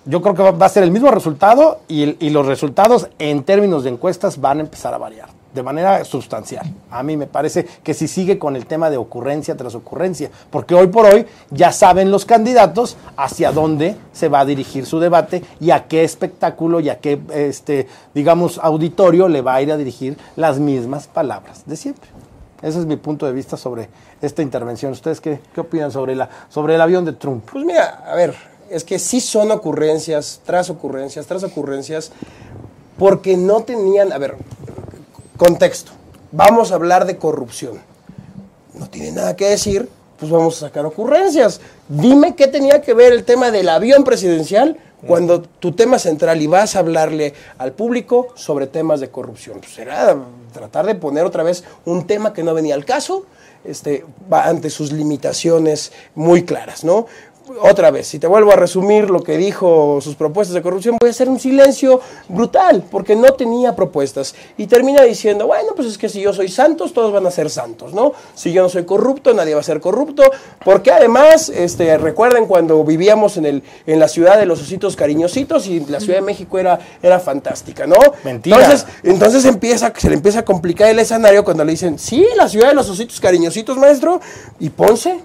[0.07, 3.91] yo creo que va, a ser el mismo resultado y los resultados en términos de
[3.91, 6.67] encuestas van a empezar a variar de manera sustancial.
[6.91, 10.75] A mí me parece que si sigue con el tema de ocurrencia tras ocurrencia, porque
[10.75, 15.43] hoy por hoy ya saben los candidatos hacia dónde se va a dirigir su debate
[15.61, 19.77] y a qué espectáculo y a qué, este, digamos, auditorio le va a ir a
[19.77, 22.11] dirigir las mismas palabras de siempre.
[22.61, 23.89] Ese es mi punto de vista sobre
[24.23, 24.93] esta intervención.
[24.93, 27.45] ¿Ustedes qué, qué opinan sobre, la, sobre el avión de Trump?
[27.53, 28.35] Pues mira, a ver,
[28.71, 32.11] es que sí son ocurrencias, tras ocurrencias, tras ocurrencias,
[32.99, 34.37] porque no tenían, a ver,
[35.37, 35.93] contexto,
[36.33, 37.81] vamos a hablar de corrupción.
[38.75, 41.61] No tiene nada que decir, pues vamos a sacar ocurrencias.
[41.89, 46.47] Dime qué tenía que ver el tema del avión presidencial cuando tu tema central y
[46.47, 49.61] vas a hablarle al público sobre temas de corrupción.
[49.61, 50.17] Pues era
[50.53, 53.27] tratar de poner otra vez un tema que no venía al caso,
[53.65, 57.07] este, ante sus limitaciones muy claras, ¿no?
[57.61, 61.09] Otra vez, si te vuelvo a resumir lo que dijo sus propuestas de corrupción, voy
[61.09, 64.35] a hacer un silencio brutal, porque no tenía propuestas.
[64.57, 67.51] Y termina diciendo, bueno, pues es que si yo soy santos, todos van a ser
[67.51, 68.13] santos, ¿no?
[68.35, 70.23] Si yo no soy corrupto, nadie va a ser corrupto,
[70.65, 75.67] porque además, este, recuerden cuando vivíamos en, el, en la ciudad de los ositos cariñositos
[75.67, 77.97] y la Ciudad de México era, era fantástica, ¿no?
[78.25, 78.57] Mentira.
[78.57, 82.49] Entonces, entonces empieza, se le empieza a complicar el escenario cuando le dicen, sí, la
[82.49, 84.21] ciudad de los ositos cariñositos, maestro,
[84.59, 85.21] y Ponce,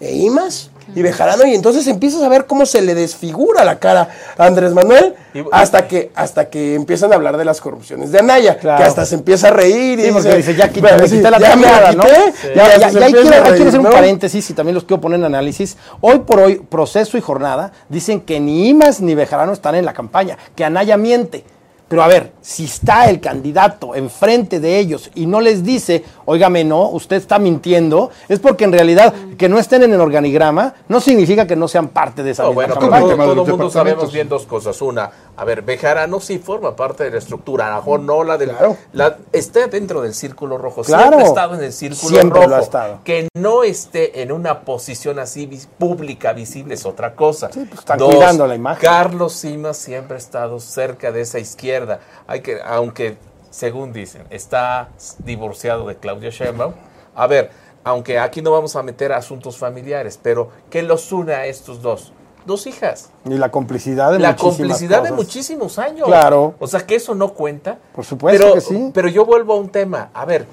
[0.00, 4.08] e Imas, y Bejarano, y entonces empiezas a ver cómo se le desfigura la cara
[4.36, 8.18] a Andrés Manuel Y- hasta que hasta que empiezan a hablar de las corrupciones de
[8.18, 8.78] Anaya, Claro.
[8.82, 11.38] que hasta se empieza a reír y Sí, porque dice, ya bueno, sí, quité la
[11.38, 12.02] ya tapeada, ¿no?
[12.04, 12.10] Sí.
[12.52, 15.76] y Ya, ya, ahí quiero, hacer un paréntesis y también los quiero poner en análisis.
[16.00, 19.92] Hoy por hoy, proceso y jornada dicen que ni Imas ni Bejarano están en la
[19.92, 21.44] campaña, que Anaya miente.
[21.88, 26.62] Pero a ver, si está el candidato enfrente de ellos y no les dice, óigame,
[26.62, 31.00] no, usted está mintiendo, es porque en realidad que no estén en el organigrama no
[31.00, 33.00] significa que no sean parte de esa No, misma bueno, campaña.
[33.00, 34.80] todo, todo el mundo sabemos bien dos cosas.
[34.82, 38.50] Una, a ver, Bejarano sí forma parte de la estructura, Arajón no, la del...
[38.50, 38.76] Claro.
[38.92, 41.02] La, está dentro del círculo rojo, Claro.
[41.04, 42.50] siempre ha estado en el círculo Siempre rojo.
[42.50, 42.98] lo ha estado.
[43.04, 47.50] Que no esté en una posición así vis- pública, visible, es otra cosa.
[47.52, 48.82] Sí, pues, están cuidando la imagen.
[48.82, 52.00] Carlos Simas siempre ha estado cerca de esa izquierda.
[52.26, 53.16] Hay que, aunque,
[53.50, 54.88] según dicen, está
[55.24, 56.72] divorciado de Claudia Sheinbaum.
[57.14, 57.50] A ver,
[57.84, 62.12] aunque aquí no vamos a meter asuntos familiares, pero ¿qué los une a estos dos?
[62.48, 63.10] Dos hijas.
[63.26, 66.06] Y la complicidad de La complicidad de muchísimos años.
[66.06, 66.54] Claro.
[66.58, 67.78] O sea, que eso no cuenta.
[67.94, 68.90] Por supuesto pero, que sí.
[68.94, 70.08] Pero yo vuelvo a un tema.
[70.14, 70.46] A ver,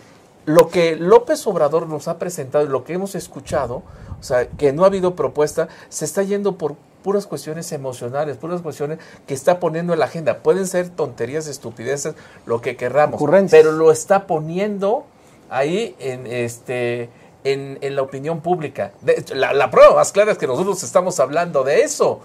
[0.44, 3.82] lo que López Obrador nos ha presentado y lo que hemos escuchado,
[4.20, 8.62] o sea, que no ha habido propuesta, se está yendo por puras cuestiones emocionales, puras
[8.62, 10.40] cuestiones que está poniendo en la agenda.
[10.40, 15.06] Pueden ser tonterías, estupideces, lo que querramos, pero lo está poniendo
[15.50, 17.10] ahí en este
[17.46, 18.92] en, en la opinión pública.
[19.02, 22.20] De la, la prueba más clara es que nosotros estamos hablando de eso.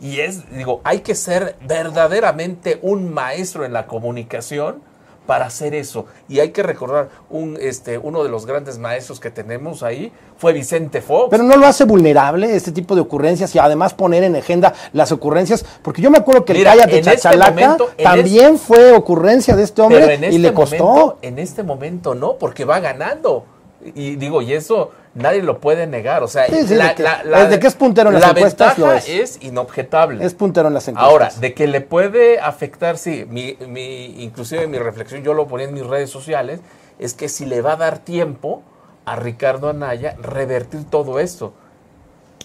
[0.00, 4.82] Y es, digo, hay que ser verdaderamente un maestro en la comunicación
[5.26, 6.06] para hacer eso.
[6.28, 10.52] Y hay que recordar, un, este, uno de los grandes maestros que tenemos ahí fue
[10.52, 11.28] Vicente Fox.
[11.30, 15.12] Pero no lo hace vulnerable este tipo de ocurrencias y además poner en agenda las
[15.12, 19.54] ocurrencias, porque yo me acuerdo que el Cállate este Chachalaca momento, en también fue ocurrencia
[19.54, 20.84] de este hombre Pero en este y le costó.
[20.84, 23.44] momento, en este momento no, porque va ganando.
[23.94, 26.22] Y digo, y eso nadie lo puede negar.
[26.22, 27.02] O sea, Sí, sí, de que-
[27.48, 29.08] de que es puntero en las la encuestas, lo es.
[29.08, 30.24] es inobjetable.
[30.24, 31.10] Es puntero en las encuestas.
[31.10, 35.66] Ahora, de que le puede afectar, sí, mi, mi, inclusive mi reflexión, yo lo ponía
[35.66, 36.60] en mis redes sociales,
[36.98, 38.62] es que si le va a dar tiempo
[39.04, 41.54] a Ricardo Anaya revertir todo esto.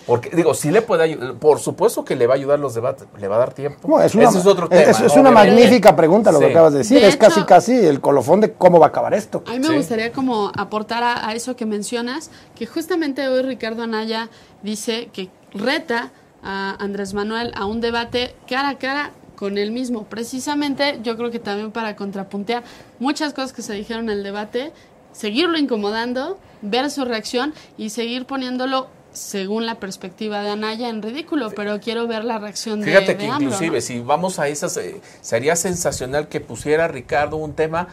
[0.07, 3.05] Porque, digo, sí le puede ayudar, por supuesto que le va a ayudar los debates,
[3.19, 3.87] le va a dar tiempo.
[3.87, 5.05] No, es una, Ese es otro es- tema.
[5.05, 5.21] es ¿no?
[5.21, 7.01] una magnífica pregunta lo que acabas de decir.
[7.01, 9.43] De es casi casi el colofón de cómo va a acabar esto.
[9.45, 9.75] A mí me Sí.
[9.75, 14.29] gustaría como aportar a, a eso que mencionas, que justamente hoy Ricardo Anaya
[14.63, 20.05] dice que reta a Andrés Manuel a un debate cara a cara con él mismo.
[20.05, 22.63] Precisamente yo creo que también para contrapuntear
[22.99, 24.71] muchas cosas que se dijeron en el debate,
[25.11, 28.87] seguirlo incomodando, ver su reacción y seguir poniéndolo
[29.17, 33.17] según la perspectiva de Anaya, en ridículo, pero quiero ver la reacción de, Fíjate de
[33.17, 33.81] que AMLO, inclusive ¿no?
[33.81, 37.87] si vamos a esas, eh, sería sensacional que pusiera Ricardo un tema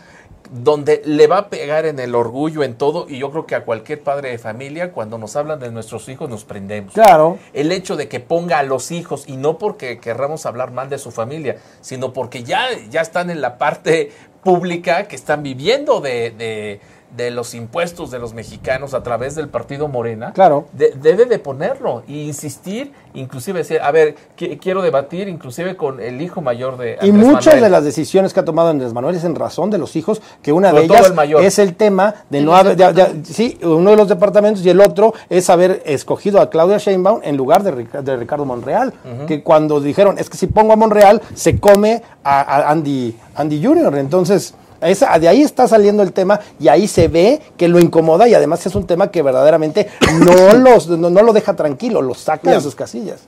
[0.53, 3.65] donde le va a pegar en el orgullo, en todo, y yo creo que a
[3.65, 6.93] cualquier padre de familia, cuando nos hablan de nuestros hijos, nos prendemos.
[6.93, 7.39] Claro.
[7.55, 10.99] El hecho de que ponga a los hijos, y no porque querramos hablar mal de
[10.99, 14.13] su familia, sino porque ya, ya están en la parte
[14.45, 16.81] pública que están viviendo de, de-
[17.17, 20.67] de los impuestos de los mexicanos a través del partido Morena, Claro.
[20.73, 26.01] de- debe de ponerlo e insistir, inclusive decir, a ver, qui- quiero debatir inclusive con
[26.01, 27.63] el hijo mayor de Y Andrés muchas Manuel.
[27.65, 30.53] de las decisiones que ha tomado Andrés Manuel es en razón de los hijos, que
[30.53, 31.43] una Sobre de ellas el mayor.
[31.45, 34.81] es el tema de no haber, de- de- sí, uno de los departamentos y el
[34.81, 38.93] otro es haber escogido a Claudia Sheinbaum en lugar de, de Ricardo Monreal,
[39.29, 43.65] que cuando dijeron, es que si pongo a Monreal, se come a, a Andy, Andy
[43.65, 44.55] Jr., entonces...
[44.91, 48.35] esa- de ahí está saliendo el tema y ahí se ve que lo incomoda y
[48.35, 49.89] además es un tema que verdaderamente
[50.21, 52.57] no, los, no, no lo deja tranquilo, lo saca Mira.
[52.57, 53.21] de sus casillas.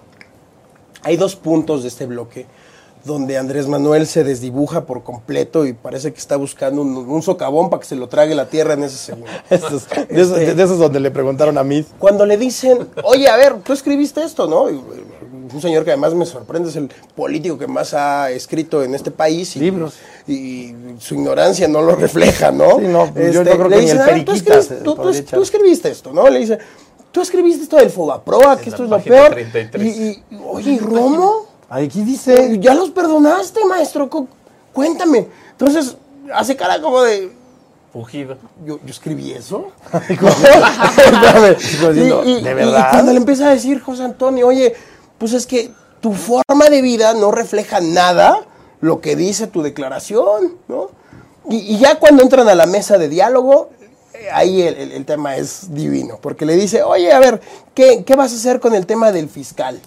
[1.02, 2.46] Hay dos puntos de este bloque
[3.04, 7.70] donde Andrés Manuel se desdibuja por completo y parece que está buscando un, un socavón
[7.70, 9.28] para que se lo trague la tierra en ese segundo.
[9.48, 11.84] De, esos, Este- de esos donde le preguntaron a mí.
[12.00, 14.68] Cuando le dicen, oye, a ver, tú escribiste esto, ¿no?
[14.70, 14.82] Y,
[15.56, 19.10] Un señor que además me sorprende, es el político que más ha escrito en este
[19.10, 19.56] país.
[19.56, 19.94] Y, Libros.
[20.28, 22.78] Y su ignorancia no lo refleja, ¿no?
[22.78, 24.84] Sí, no, yo no creo le que ni el "A ver, tú escribiste- se tú-
[24.94, 25.38] tú- podría echar".
[25.38, 26.28] tú escribiste esto, ¿no?
[26.28, 26.58] Le dice,
[27.10, 29.30] tú escribiste esto del Fobaproa, que En esto es lo peor.
[29.30, 29.82] 33.
[29.96, 31.46] Y, y, oye, ¿y Romo?
[31.70, 32.58] Aquí dice...
[32.60, 34.10] Ya los perdonaste, maestro.
[34.10, 34.28] cu-
[34.74, 35.26] Cuéntame.
[35.52, 35.96] Entonces,
[36.34, 37.32] hace cara como de.
[37.94, 38.36] Fugido.
[38.66, 39.68] Yo, yo escribí eso.
[41.94, 44.74] Y- y- ¿de y cuando le empieza a decir José Antonio, oye,
[45.18, 48.44] pues es que tu forma de vida no refleja nada
[48.80, 50.90] lo que dice tu declaración, ¿no?
[51.48, 53.70] Y, ya cuando entran a la mesa de diálogo,
[54.14, 57.40] eh, ahí el, tema es divino, porque le dice, oye, a ver,
[57.74, 59.80] ¿qué, qué vas a hacer con el tema del fiscal?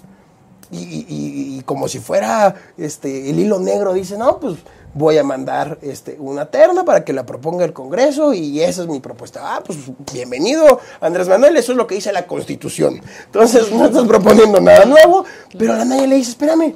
[0.71, 4.55] Y, y- y- y como si fuera este, el hilo negro, dice, no, pues
[4.93, 8.87] voy a mandar este, una terna para que la proponga el Congreso y esa es
[8.87, 9.41] mi propuesta.
[9.43, 9.77] Ah, pues
[10.11, 13.01] bienvenido, Andrés Manuel, eso es lo que dice la Constitución.
[13.25, 15.25] Entonces no estás proponiendo nada nuevo,
[15.57, 16.75] pero a la nadie le dice, espérame,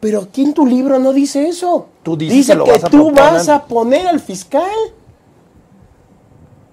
[0.00, 1.86] pero aquí en tu libro no dice eso.
[2.02, 3.32] Tú dices dice que lo que, vas a tú proponer.
[3.32, 4.70] vas a poner al fiscal.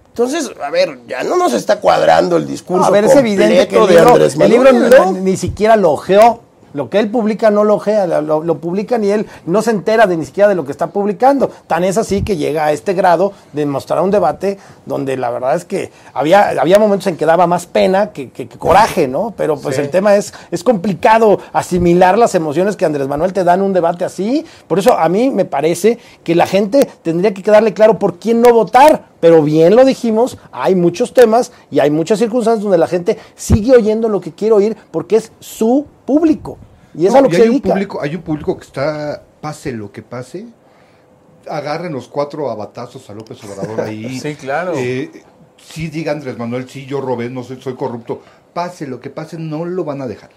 [0.10, 3.70] Entonces, a ver, ya no nos está cuadrando el discurso No, a ver, es evidente
[3.70, 6.42] que el de libro, ni siquiera lo ojeó.
[6.74, 10.08] Lo que él publica no lo ojea, lo, lo publican y él no se entera
[10.08, 11.50] de ni siquiera de lo que está publicando.
[11.68, 15.56] Tan es así que llega a este grado de mostrar un debate donde la verdad
[15.56, 19.34] es que había, había momentos en que daba más pena que, que- que coraje, ¿no?
[19.36, 19.82] Pero pues Sí.
[19.82, 23.74] el tema es, es complicado asimilar las emociones que Andrés Manuel te da en un
[23.74, 24.46] debate así.
[24.68, 28.42] Por eso a mí me parece que la gente tendría que quedarle claro por quién
[28.42, 29.11] no votar.
[29.22, 33.74] Pero bien lo dijimos, hay muchos temas y hay muchas circunstancias donde la gente sigue
[33.74, 36.58] oyendo lo que quiere oír porque es su público.
[36.94, 37.70] Y es No, a lo que y se hay un dedica.
[37.70, 40.48] público, hay un público que está, pase lo que pase,
[41.48, 44.20] agarren los cuatro abatazos a López Obrador ahí.
[44.22, 44.74] Sí, claro.
[44.76, 45.12] Eh,
[45.58, 48.22] sí diga Andrés Manuel, sí, yo robé, no soy, soy corrupto.
[48.54, 50.32] Pase lo que pase, no lo van a dejar.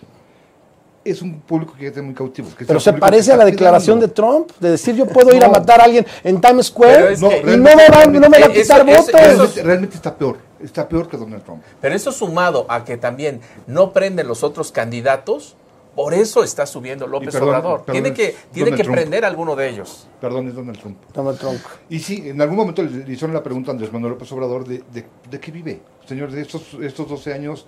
[1.05, 2.49] Es un público que está muy cautivo.
[2.57, 4.09] que Pero se parece a la declaración de.
[4.09, 7.29] Trump, de decir yo puedo ir a matar a alguien en Times Square y no
[7.77, 9.09] me va, no me va a quitar eso- votos.
[9.09, 10.38] eso- Realmente, realmente está peor.
[10.62, 11.62] Está peor que Donald Trump.
[11.81, 15.57] Pero eso sumado a que también no prenden los otros candidatos,
[15.95, 17.85] por eso está subiendo López perdón, Obrador.
[17.85, 18.97] perdón, tiene que, tiene que Trump.
[18.97, 20.07] prender alguno de ellos.
[20.23, 20.97] Perdón, es Donald Trump.
[21.12, 21.61] Donald Trump.
[21.90, 24.67] Y sí, en algún momento le, le hicieron la pregunta a Andrés Manuel López Obrador
[24.67, 25.81] de, de, de qué vive.
[26.09, 27.67] Señor, de estos, estos 12 años,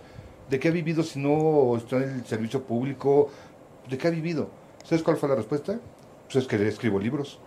[0.51, 3.31] ¿de qué ha vivido si no está en el servicio público?
[3.89, 4.49] ¿De qué ha vivido?
[4.85, 5.79] ¿Sabes cuál fue la respuesta?
[6.27, 7.39] Pues es que escribo libros.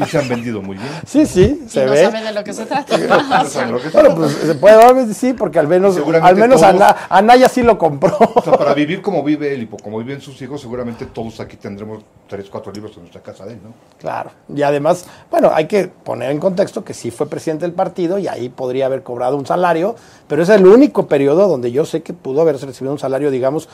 [0.00, 0.88] Y se han vendido muy bien.
[1.06, 2.04] Sí, sí, Y se no ve.
[2.04, 2.96] sabe de lo que se trata.
[3.28, 6.60] No saben lo que Bueno, pues se puede dar, sí, porque al menos, al menos
[6.60, 8.16] todos- Ana- Anaya sí lo compró.
[8.34, 11.56] O sea, para vivir como vive él y como viven sus hijos, seguramente todos aquí
[11.56, 13.70] tendremos tres, cuatro libros en nuestra casa de él, ¿no?
[13.98, 14.30] Claro.
[14.54, 18.28] Y además, bueno, hay que poner en contexto que sí fue presidente del partido y
[18.28, 19.96] ahí podría haber cobrado un salario,
[20.28, 23.68] pero es el único periodo donde yo sé que pudo haberse recibido un salario, digamos,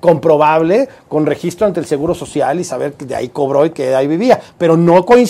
[0.00, 3.86] comprobable, con registro ante el Seguro Social y saber que de ahí cobró y que
[3.86, 4.40] de ahí vivía.
[4.58, 5.29] Pero no coincide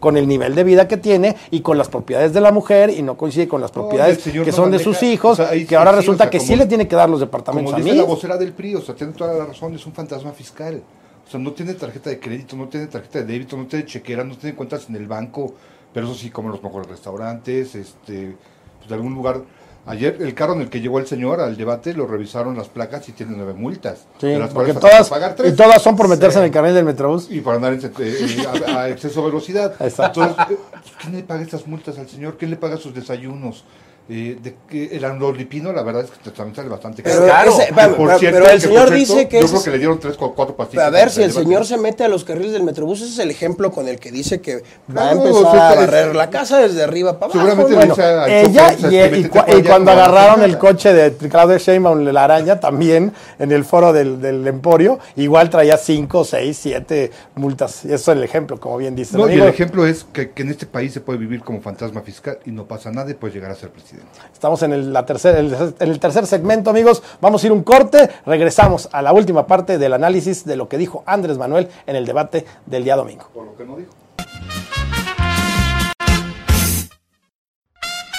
[0.00, 3.02] con el nivel de vida que tiene y con las propiedades de la mujer y
[3.02, 5.76] no coincide con las propiedades que no son de sus hijos, o sea, ahí que
[5.76, 7.84] ahora sí, o resulta sea, que como- sí le tiene que dar los departamentos Como
[7.84, 7.96] a mí.
[7.96, 10.82] la vocera del PRI, o sea, tiene toda la razón, es un fantasma fiscal.
[11.26, 14.24] O sea, no tiene tarjeta de crédito, no tiene tarjeta de débito, no tiene chequera,
[14.24, 15.52] no tiene cuentas en el banco,
[15.92, 18.34] pero eso sí, come en los mejores restaurantes, este,
[18.78, 19.42] pues de algún lugar.
[19.88, 23.08] Ayer el carro en el que llegó el señor al debate lo revisaron las placas
[23.08, 24.06] y tiene nueve multas.
[24.20, 25.56] Sí, de las porque todas, pagar y tres.
[25.56, 27.30] todas son por meterse en el carnet del Metrobús.
[27.30, 29.74] Y para andar en, eh, a, a exceso de velocidad.
[29.80, 30.22] Exacto.
[30.22, 32.36] Entonces, eh, ¿quién le paga estas multas al señor?
[32.38, 33.64] ¿Quién le paga sus desayunos?
[34.10, 37.50] Eh, de que el la verdad es que también sale bastante Pero, Claro.
[37.50, 39.70] ese- Que pero- por cierto- pero el por señor cierto, dice que Yo creo que
[39.70, 40.86] le dieron tres o cuatro pastillas.
[40.86, 43.30] a ver si el señor se mete a los carriles del Metrobús, ese es el
[43.30, 44.62] ejemplo con el que dice que
[44.96, 47.46] va a No, empezar o sea, a es- barrer la casa desde arriba para abajo.
[47.46, 50.58] Seguramente Bueno, dice al ella y, "Te y y cuando agarraron el nada".
[50.60, 55.76] coche de Claudia Sheinbaum, la araña, también en el foro del, del Emporio, igual traía
[55.76, 57.84] 5, 6, 7 multas.
[57.84, 59.16] Y eso es el ejemplo, como bien dice.
[59.16, 59.44] el No, y amigo.
[59.46, 62.50] el ejemplo es que, que en este país se puede vivir como fantasma fiscal y
[62.52, 63.97] no pasa nada y puedes llegar a ser presidente.
[64.32, 67.02] Estamos en el, la tercer, el- en el tercer segmento, amigos.
[67.20, 68.08] Vamos a ir un corte.
[68.26, 72.06] Regresamos a la última parte del análisis de lo que dijo Andrés Manuel en el
[72.06, 73.28] debate del día domingo.
[73.34, 73.90] Por lo que no dijo.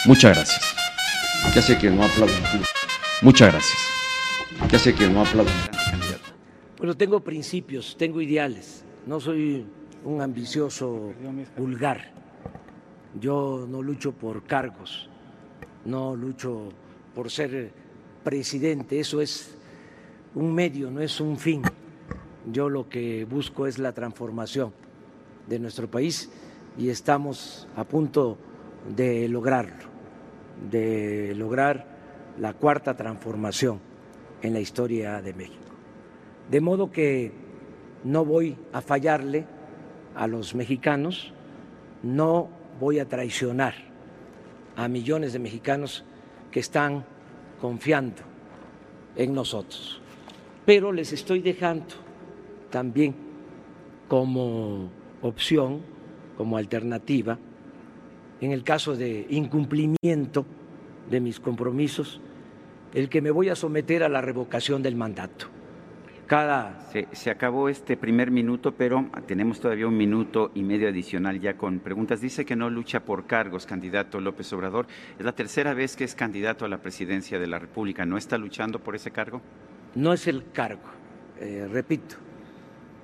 [0.05, 0.61] Muchas gracias.
[1.55, 2.35] Ya sé que no aplauden.
[3.21, 3.77] Muchas gracias.
[4.71, 5.53] Ya sé que no aplauden.
[6.77, 8.83] Bueno, tengo principios, tengo ideales.
[9.05, 9.65] No soy
[10.05, 11.11] un ambicioso
[11.57, 12.11] vulgar.
[13.19, 15.09] Yo no lucho por cargos,
[15.85, 16.69] no lucho
[17.13, 17.71] por ser
[18.23, 18.99] presidente.
[18.99, 19.55] Eso es
[20.35, 21.61] un medio, no es un fin.
[22.51, 24.71] Yo lo que busco es la transformación
[25.47, 26.29] de nuestro país
[26.77, 28.37] y estamos a punto
[28.95, 29.85] de lograrlo,
[30.69, 31.85] de lograr
[32.39, 33.79] la cuarta transformación
[34.41, 35.57] en la historia de México.
[36.49, 37.31] De modo que
[38.03, 39.45] no voy a fallarle
[40.15, 41.33] a los mexicanos,
[42.01, 42.49] no
[42.79, 43.88] voy a traicionar
[44.79, 46.05] a millones de mexicanos
[46.51, 47.03] que están
[47.59, 48.21] confiando
[49.17, 50.01] en nosotros.
[50.65, 51.95] Pero les estoy dejando
[52.69, 53.13] también
[54.07, 54.89] como
[55.21, 55.81] opción,
[56.37, 57.37] como alternativa,
[58.39, 60.45] en el caso de incumplimiento
[61.09, 62.21] de mis compromisos,
[62.93, 65.47] el que me voy a someter a la revocación del mandato.
[66.29, 66.79] Cada
[67.11, 71.79] Se, acabó este primer minuto, pero tenemos todavía un minuto y medio adicional ya con
[71.79, 72.21] preguntas.
[72.21, 74.85] Dice que no lucha por cargos, candidato López Obrador.
[75.17, 78.05] Es la tercera vez que es candidato a la presidencia de la República.
[78.05, 79.41] ¿No está luchando por ese cargo?
[79.95, 80.83] no es el cargo,
[81.39, 82.15] eh, repito,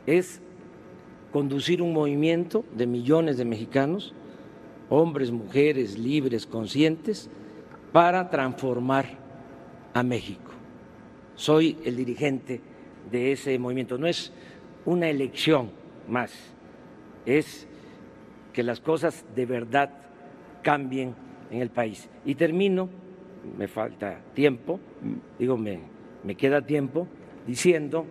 [0.06, 0.40] es
[1.32, 4.14] conducir un movimiento de millones de mexicanos,
[4.90, 7.30] hombres, mujeres, libres, conscientes,
[7.92, 9.06] para transformar
[9.94, 10.52] a México.
[11.36, 12.62] Soy el dirigente
[13.12, 13.98] de ese movimiento.
[13.98, 14.32] No es
[14.86, 15.72] una elección
[16.08, 16.32] más,
[17.26, 17.68] es
[18.54, 19.90] que las cosas de verdad
[20.62, 21.14] cambien
[21.52, 22.10] en el país.
[22.26, 22.90] Y termino,
[23.58, 24.80] me falta tiempo,
[25.38, 25.80] digo, me,
[26.24, 27.08] me queda tiempo,
[27.46, 28.06] diciendo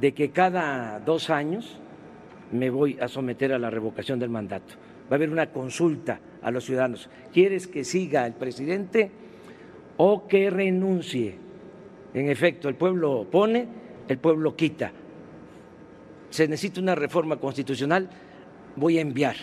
[0.00, 1.78] de que cada dos años
[2.52, 4.74] me voy a someter a la revocación del mandato.
[5.10, 7.08] Va a haber una consulta a los ciudadanos.
[7.32, 9.10] ¿Quieres que siga el presidente
[9.96, 11.34] o que renuncie?
[12.14, 13.66] En efecto, el pueblo pone,
[14.10, 14.90] el pueblo quita.
[16.30, 18.10] Se necesita una reforma constitucional.
[18.74, 19.36] Voy a enviar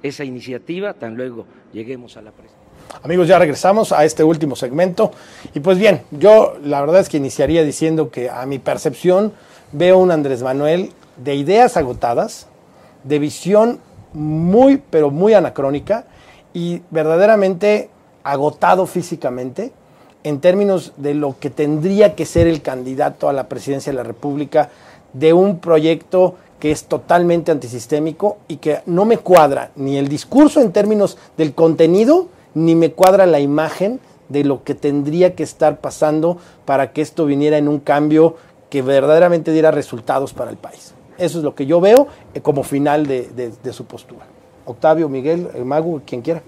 [0.00, 2.66] esa iniciativa tan luego lleguemos a la presidencia.
[3.02, 5.10] Amigos, ya regresamos a este último segmento.
[5.54, 9.32] Y pues bien, yo la verdad es que iniciaría diciendo que a mi percepción
[9.72, 12.46] veo un Andrés Manuel de ideas agotadas,
[13.02, 13.80] de visión
[14.12, 16.06] muy, pero muy anacrónica
[16.54, 17.90] y verdaderamente
[18.22, 19.72] agotado físicamente
[20.26, 24.02] en términos de lo que tendría que ser el candidato a la presidencia de la
[24.02, 24.70] República
[25.12, 30.60] de un proyecto que es totalmente antisistémico y que no me cuadra ni el discurso
[30.60, 35.78] en términos del contenido, ni me cuadra la imagen de lo que tendría que estar
[35.78, 38.34] pasando para que esto viniera en un cambio
[38.68, 40.92] que verdaderamente diera resultados para el país.
[41.18, 44.26] Eso es lo que yo veo eh, como final de, su postura.
[44.64, 46.42] Octavio, Miguel, el Mago, quien quiera.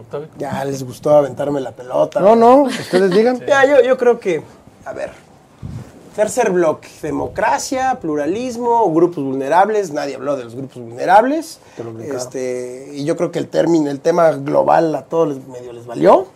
[0.00, 0.28] Octavio.
[0.38, 2.20] Ya les gustó aventarme la pelota.
[2.20, 3.40] No, no, ustedes digan.
[3.46, 4.42] Ya, yo, yo creo que,
[4.84, 5.10] a ver,
[6.16, 11.60] tercer bloque, democracia, pluralismo, grupos vulnerables, nadie habló de los grupos vulnerables.
[12.02, 15.86] Este, y yo creo que el término, el tema global a todos les, medio les
[15.86, 16.26] valió.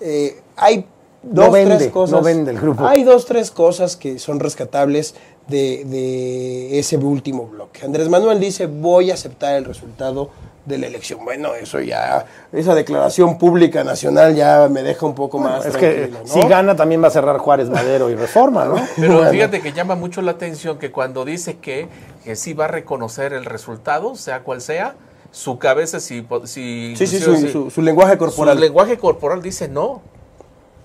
[0.00, 0.86] Eh, hay
[1.22, 2.12] dos, No vende, tres cosas.
[2.16, 2.86] no vende el grupo.
[2.86, 5.14] Hay dos, tres cosas que son rescatables
[5.48, 7.84] de, de ese último bloque.
[7.84, 10.30] Andrés Manuel dice, voy a aceptar el resultado
[10.68, 11.24] de la elección.
[11.24, 16.10] Bueno, eso ya, esa declaración pública nacional ya me deja un poco más Es que
[16.24, 18.76] si gana también va a cerrar Juárez Madero y Reforma, ¿no?
[18.96, 19.30] Pero Bueno.
[19.30, 21.88] fíjate que llama mucho la atención que cuando dice que,
[22.24, 24.94] que sí va a reconocer el resultado, sea cual sea,
[25.30, 26.26] su cabeza, si...
[26.44, 28.56] si Sí, sí, su- si- su- su lenguaje corporal.
[28.56, 29.84] Su lenguaje corporal dice no.
[29.84, 30.02] O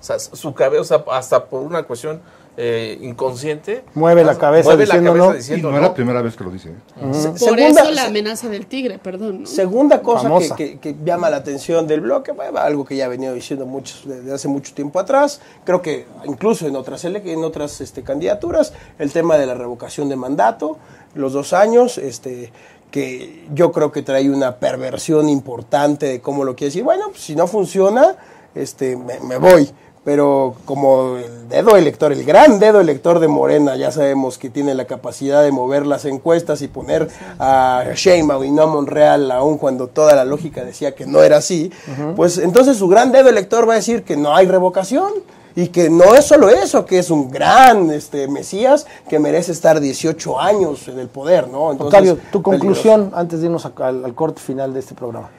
[0.06, 2.22] sea, su cabeza, hasta por una cuestión
[2.56, 3.84] eh, inconsciente...
[3.96, 5.38] Mueve la cabeza mueve diciendo la cabeza no.
[5.38, 5.88] diciendo y no es no.
[5.90, 6.70] la primera vez que lo dice.
[6.70, 6.74] ¿eh?
[7.02, 9.42] Por segunda- eso la amenaza del tigre, perdón.
[9.42, 9.48] ¿no?
[9.48, 13.10] Segunda cosa que, que- que llama la atención del bloque, bueno, algo que ya ha
[13.10, 17.82] venido diciendo muchos desde hace mucho tiempo atrás, creo que incluso en otras en otras
[17.82, 20.78] este, candidaturas, el tema de la revocación de mandato,
[21.16, 22.52] los dos años, este
[22.92, 26.84] que yo creo que trae una perversión importante de cómo lo quiere decir.
[26.84, 28.16] Bueno, pues, si no funciona,
[28.54, 29.68] este, me, me voy.
[30.06, 34.74] Pero como el dedo elector, el gran dedo elector de Morena, ya sabemos que tiene
[34.74, 37.08] la capacidad de mover las encuestas y poner
[37.40, 41.38] a Sheinbaum y no a Monreal, aun cuando toda la lógica decía que no era
[41.38, 41.72] así,
[42.18, 45.10] pues entonces su gran dedo elector va a decir que no hay revocación
[45.56, 49.80] y que no es solo eso, que es un gran este, Mesías que merece estar
[49.80, 51.72] 18 años en el poder, ¿no?
[51.72, 52.44] Entonces, Octavio, tu peligroso.
[52.44, 55.30] conclusión antes de irnos a- al, al corte final de este programa.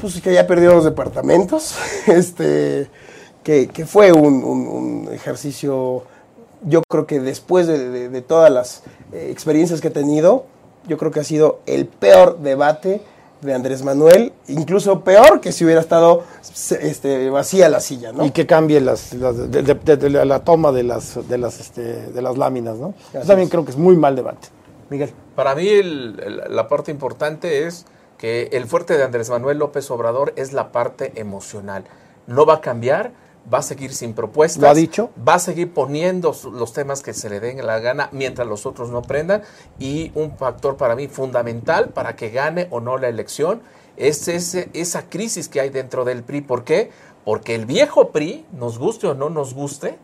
[0.00, 1.74] Pues que ya perdió los departamentos,
[2.06, 2.88] este,
[3.42, 6.04] que, que fue un, un- un ejercicio,
[6.62, 8.82] yo creo que después de, de- de todas las
[9.12, 10.44] eh, experiencias que he tenido,
[10.86, 13.00] yo creo que ha sido el peor debate
[13.40, 18.26] de Andrés Manuel, incluso peor que si hubiera estado se- este, vacía la silla, ¿no?
[18.26, 21.38] Y que cambie las, las- de, de- de- de la, la toma de las, de
[21.38, 21.82] las, este,
[22.12, 22.92] de las láminas, ¿no?
[23.14, 24.48] Yo también creo que es muy mal debate.
[24.90, 25.10] Miguel.
[25.34, 27.86] Para mí el- el- la parte importante es
[28.18, 31.84] que el fuerte de Andrés Manuel López Obrador es la parte emocional.
[32.26, 33.12] No va a cambiar,
[33.52, 34.62] va a seguir sin propuestas.
[34.62, 35.10] ¿Lo ha dicho?
[35.26, 38.90] Va a seguir poniendo los temas que se le den la gana mientras los otros
[38.90, 39.42] no prendan.
[39.78, 43.62] Y un factor para mí fundamental para que gane o no la elección
[43.96, 46.40] es ese, esa crisis que hay dentro del PRI.
[46.42, 46.90] ¿Por qué?
[47.24, 49.98] Porque el viejo PRI, nos guste o no nos guste,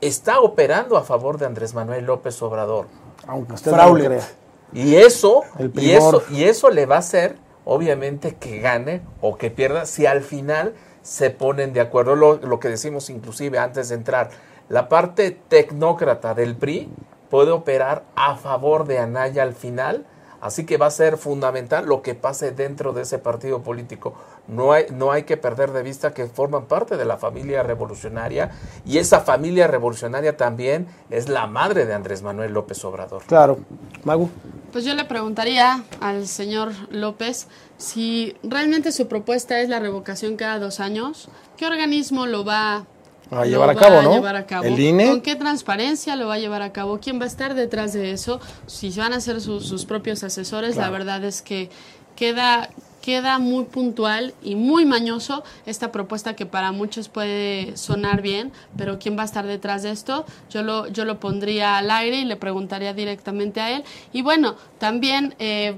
[0.00, 2.86] está operando a favor de Andrés Manuel López Obrador.
[3.26, 4.28] Aunque usted no crea.
[4.72, 5.42] Y eso,
[5.74, 10.06] y eso, y eso le va a hacer, obviamente, que gane o que pierda si
[10.06, 10.74] al final
[11.06, 12.16] se ponen de acuerdo.
[12.16, 14.30] Lo, lo que decimos inclusive antes de entrar,
[14.68, 16.88] la parte tecnócrata del PRI
[17.30, 20.04] puede operar a favor de Anaya al final.
[20.40, 24.14] Así que va a ser fundamental lo que pase dentro de ese partido político.
[24.48, 28.50] No hay, no hay que perder de vista que forman parte de la familia revolucionaria
[28.84, 33.22] y esa familia revolucionaria también es la madre de Andrés Manuel López Obrador.
[33.24, 33.58] Claro.
[34.04, 34.30] Magu.
[34.72, 40.58] Pues yo le preguntaría al señor López si realmente su propuesta es la revocación cada
[40.58, 42.86] dos años, ¿qué organismo lo va
[43.30, 44.14] A lo llevar a cabo, ¿no?
[44.14, 44.64] llevar a cabo?
[44.64, 45.08] El INE.
[45.08, 47.00] ¿Con qué transparencia lo va a llevar a cabo?
[47.00, 48.40] ¿Quién va a estar detrás de eso?
[48.66, 51.70] Si van a ser sus, sus propios asesores, la verdad es que
[52.14, 52.70] queda
[53.06, 58.98] queda muy puntual y muy mañoso esta propuesta que para muchos puede sonar bien, pero
[58.98, 62.24] quién va a estar detrás de esto, yo lo, yo lo pondría al aire y
[62.24, 63.84] le preguntaría directamente a él.
[64.12, 65.76] Y bueno, también eh,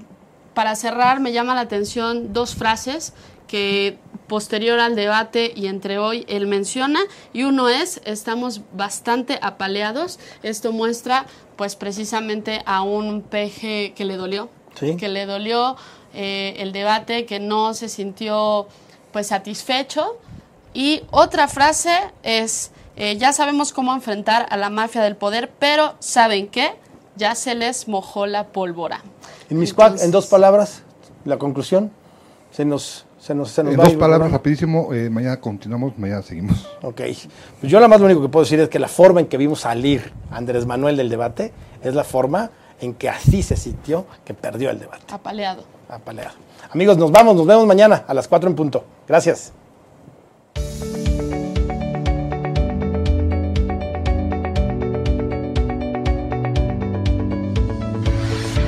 [0.54, 3.12] para cerrar me llama la atención dos frases
[3.48, 7.00] que posterior al debate y entre hoy él menciona
[7.32, 11.26] y uno es estamos bastante apaleados esto muestra
[11.56, 14.96] pues precisamente a un peje que le dolió Sí.
[14.96, 15.76] que le dolió
[16.14, 18.68] eh, el debate que no se sintió
[19.12, 20.18] pues satisfecho
[20.74, 21.90] y otra frase
[22.22, 26.74] es eh, ya sabemos cómo enfrentar a la mafia del poder pero saben qué
[27.16, 29.02] ya se les mojó la pólvora
[29.50, 30.82] En Entonces- en dos palabras,
[31.24, 31.90] la conclusión.
[32.52, 36.22] Se nos, se nos, se nos En va dos palabras, rapidísimo, eh, mañana continuamos, mañana
[36.22, 36.66] seguimos.
[36.80, 36.96] Ok.
[37.60, 39.36] Pues yo nada más lo único que puedo decir es que la forma en que
[39.36, 41.52] vimos salir a Andrés Manuel del debate
[41.82, 42.50] es la forma
[42.80, 45.12] en que así se sintió que perdió el debate.
[45.12, 46.36] apaleado Apaleado.
[46.70, 48.84] Amigos, nos vamos, nos vemos mañana a las 4 en punto.
[49.06, 49.52] Gracias.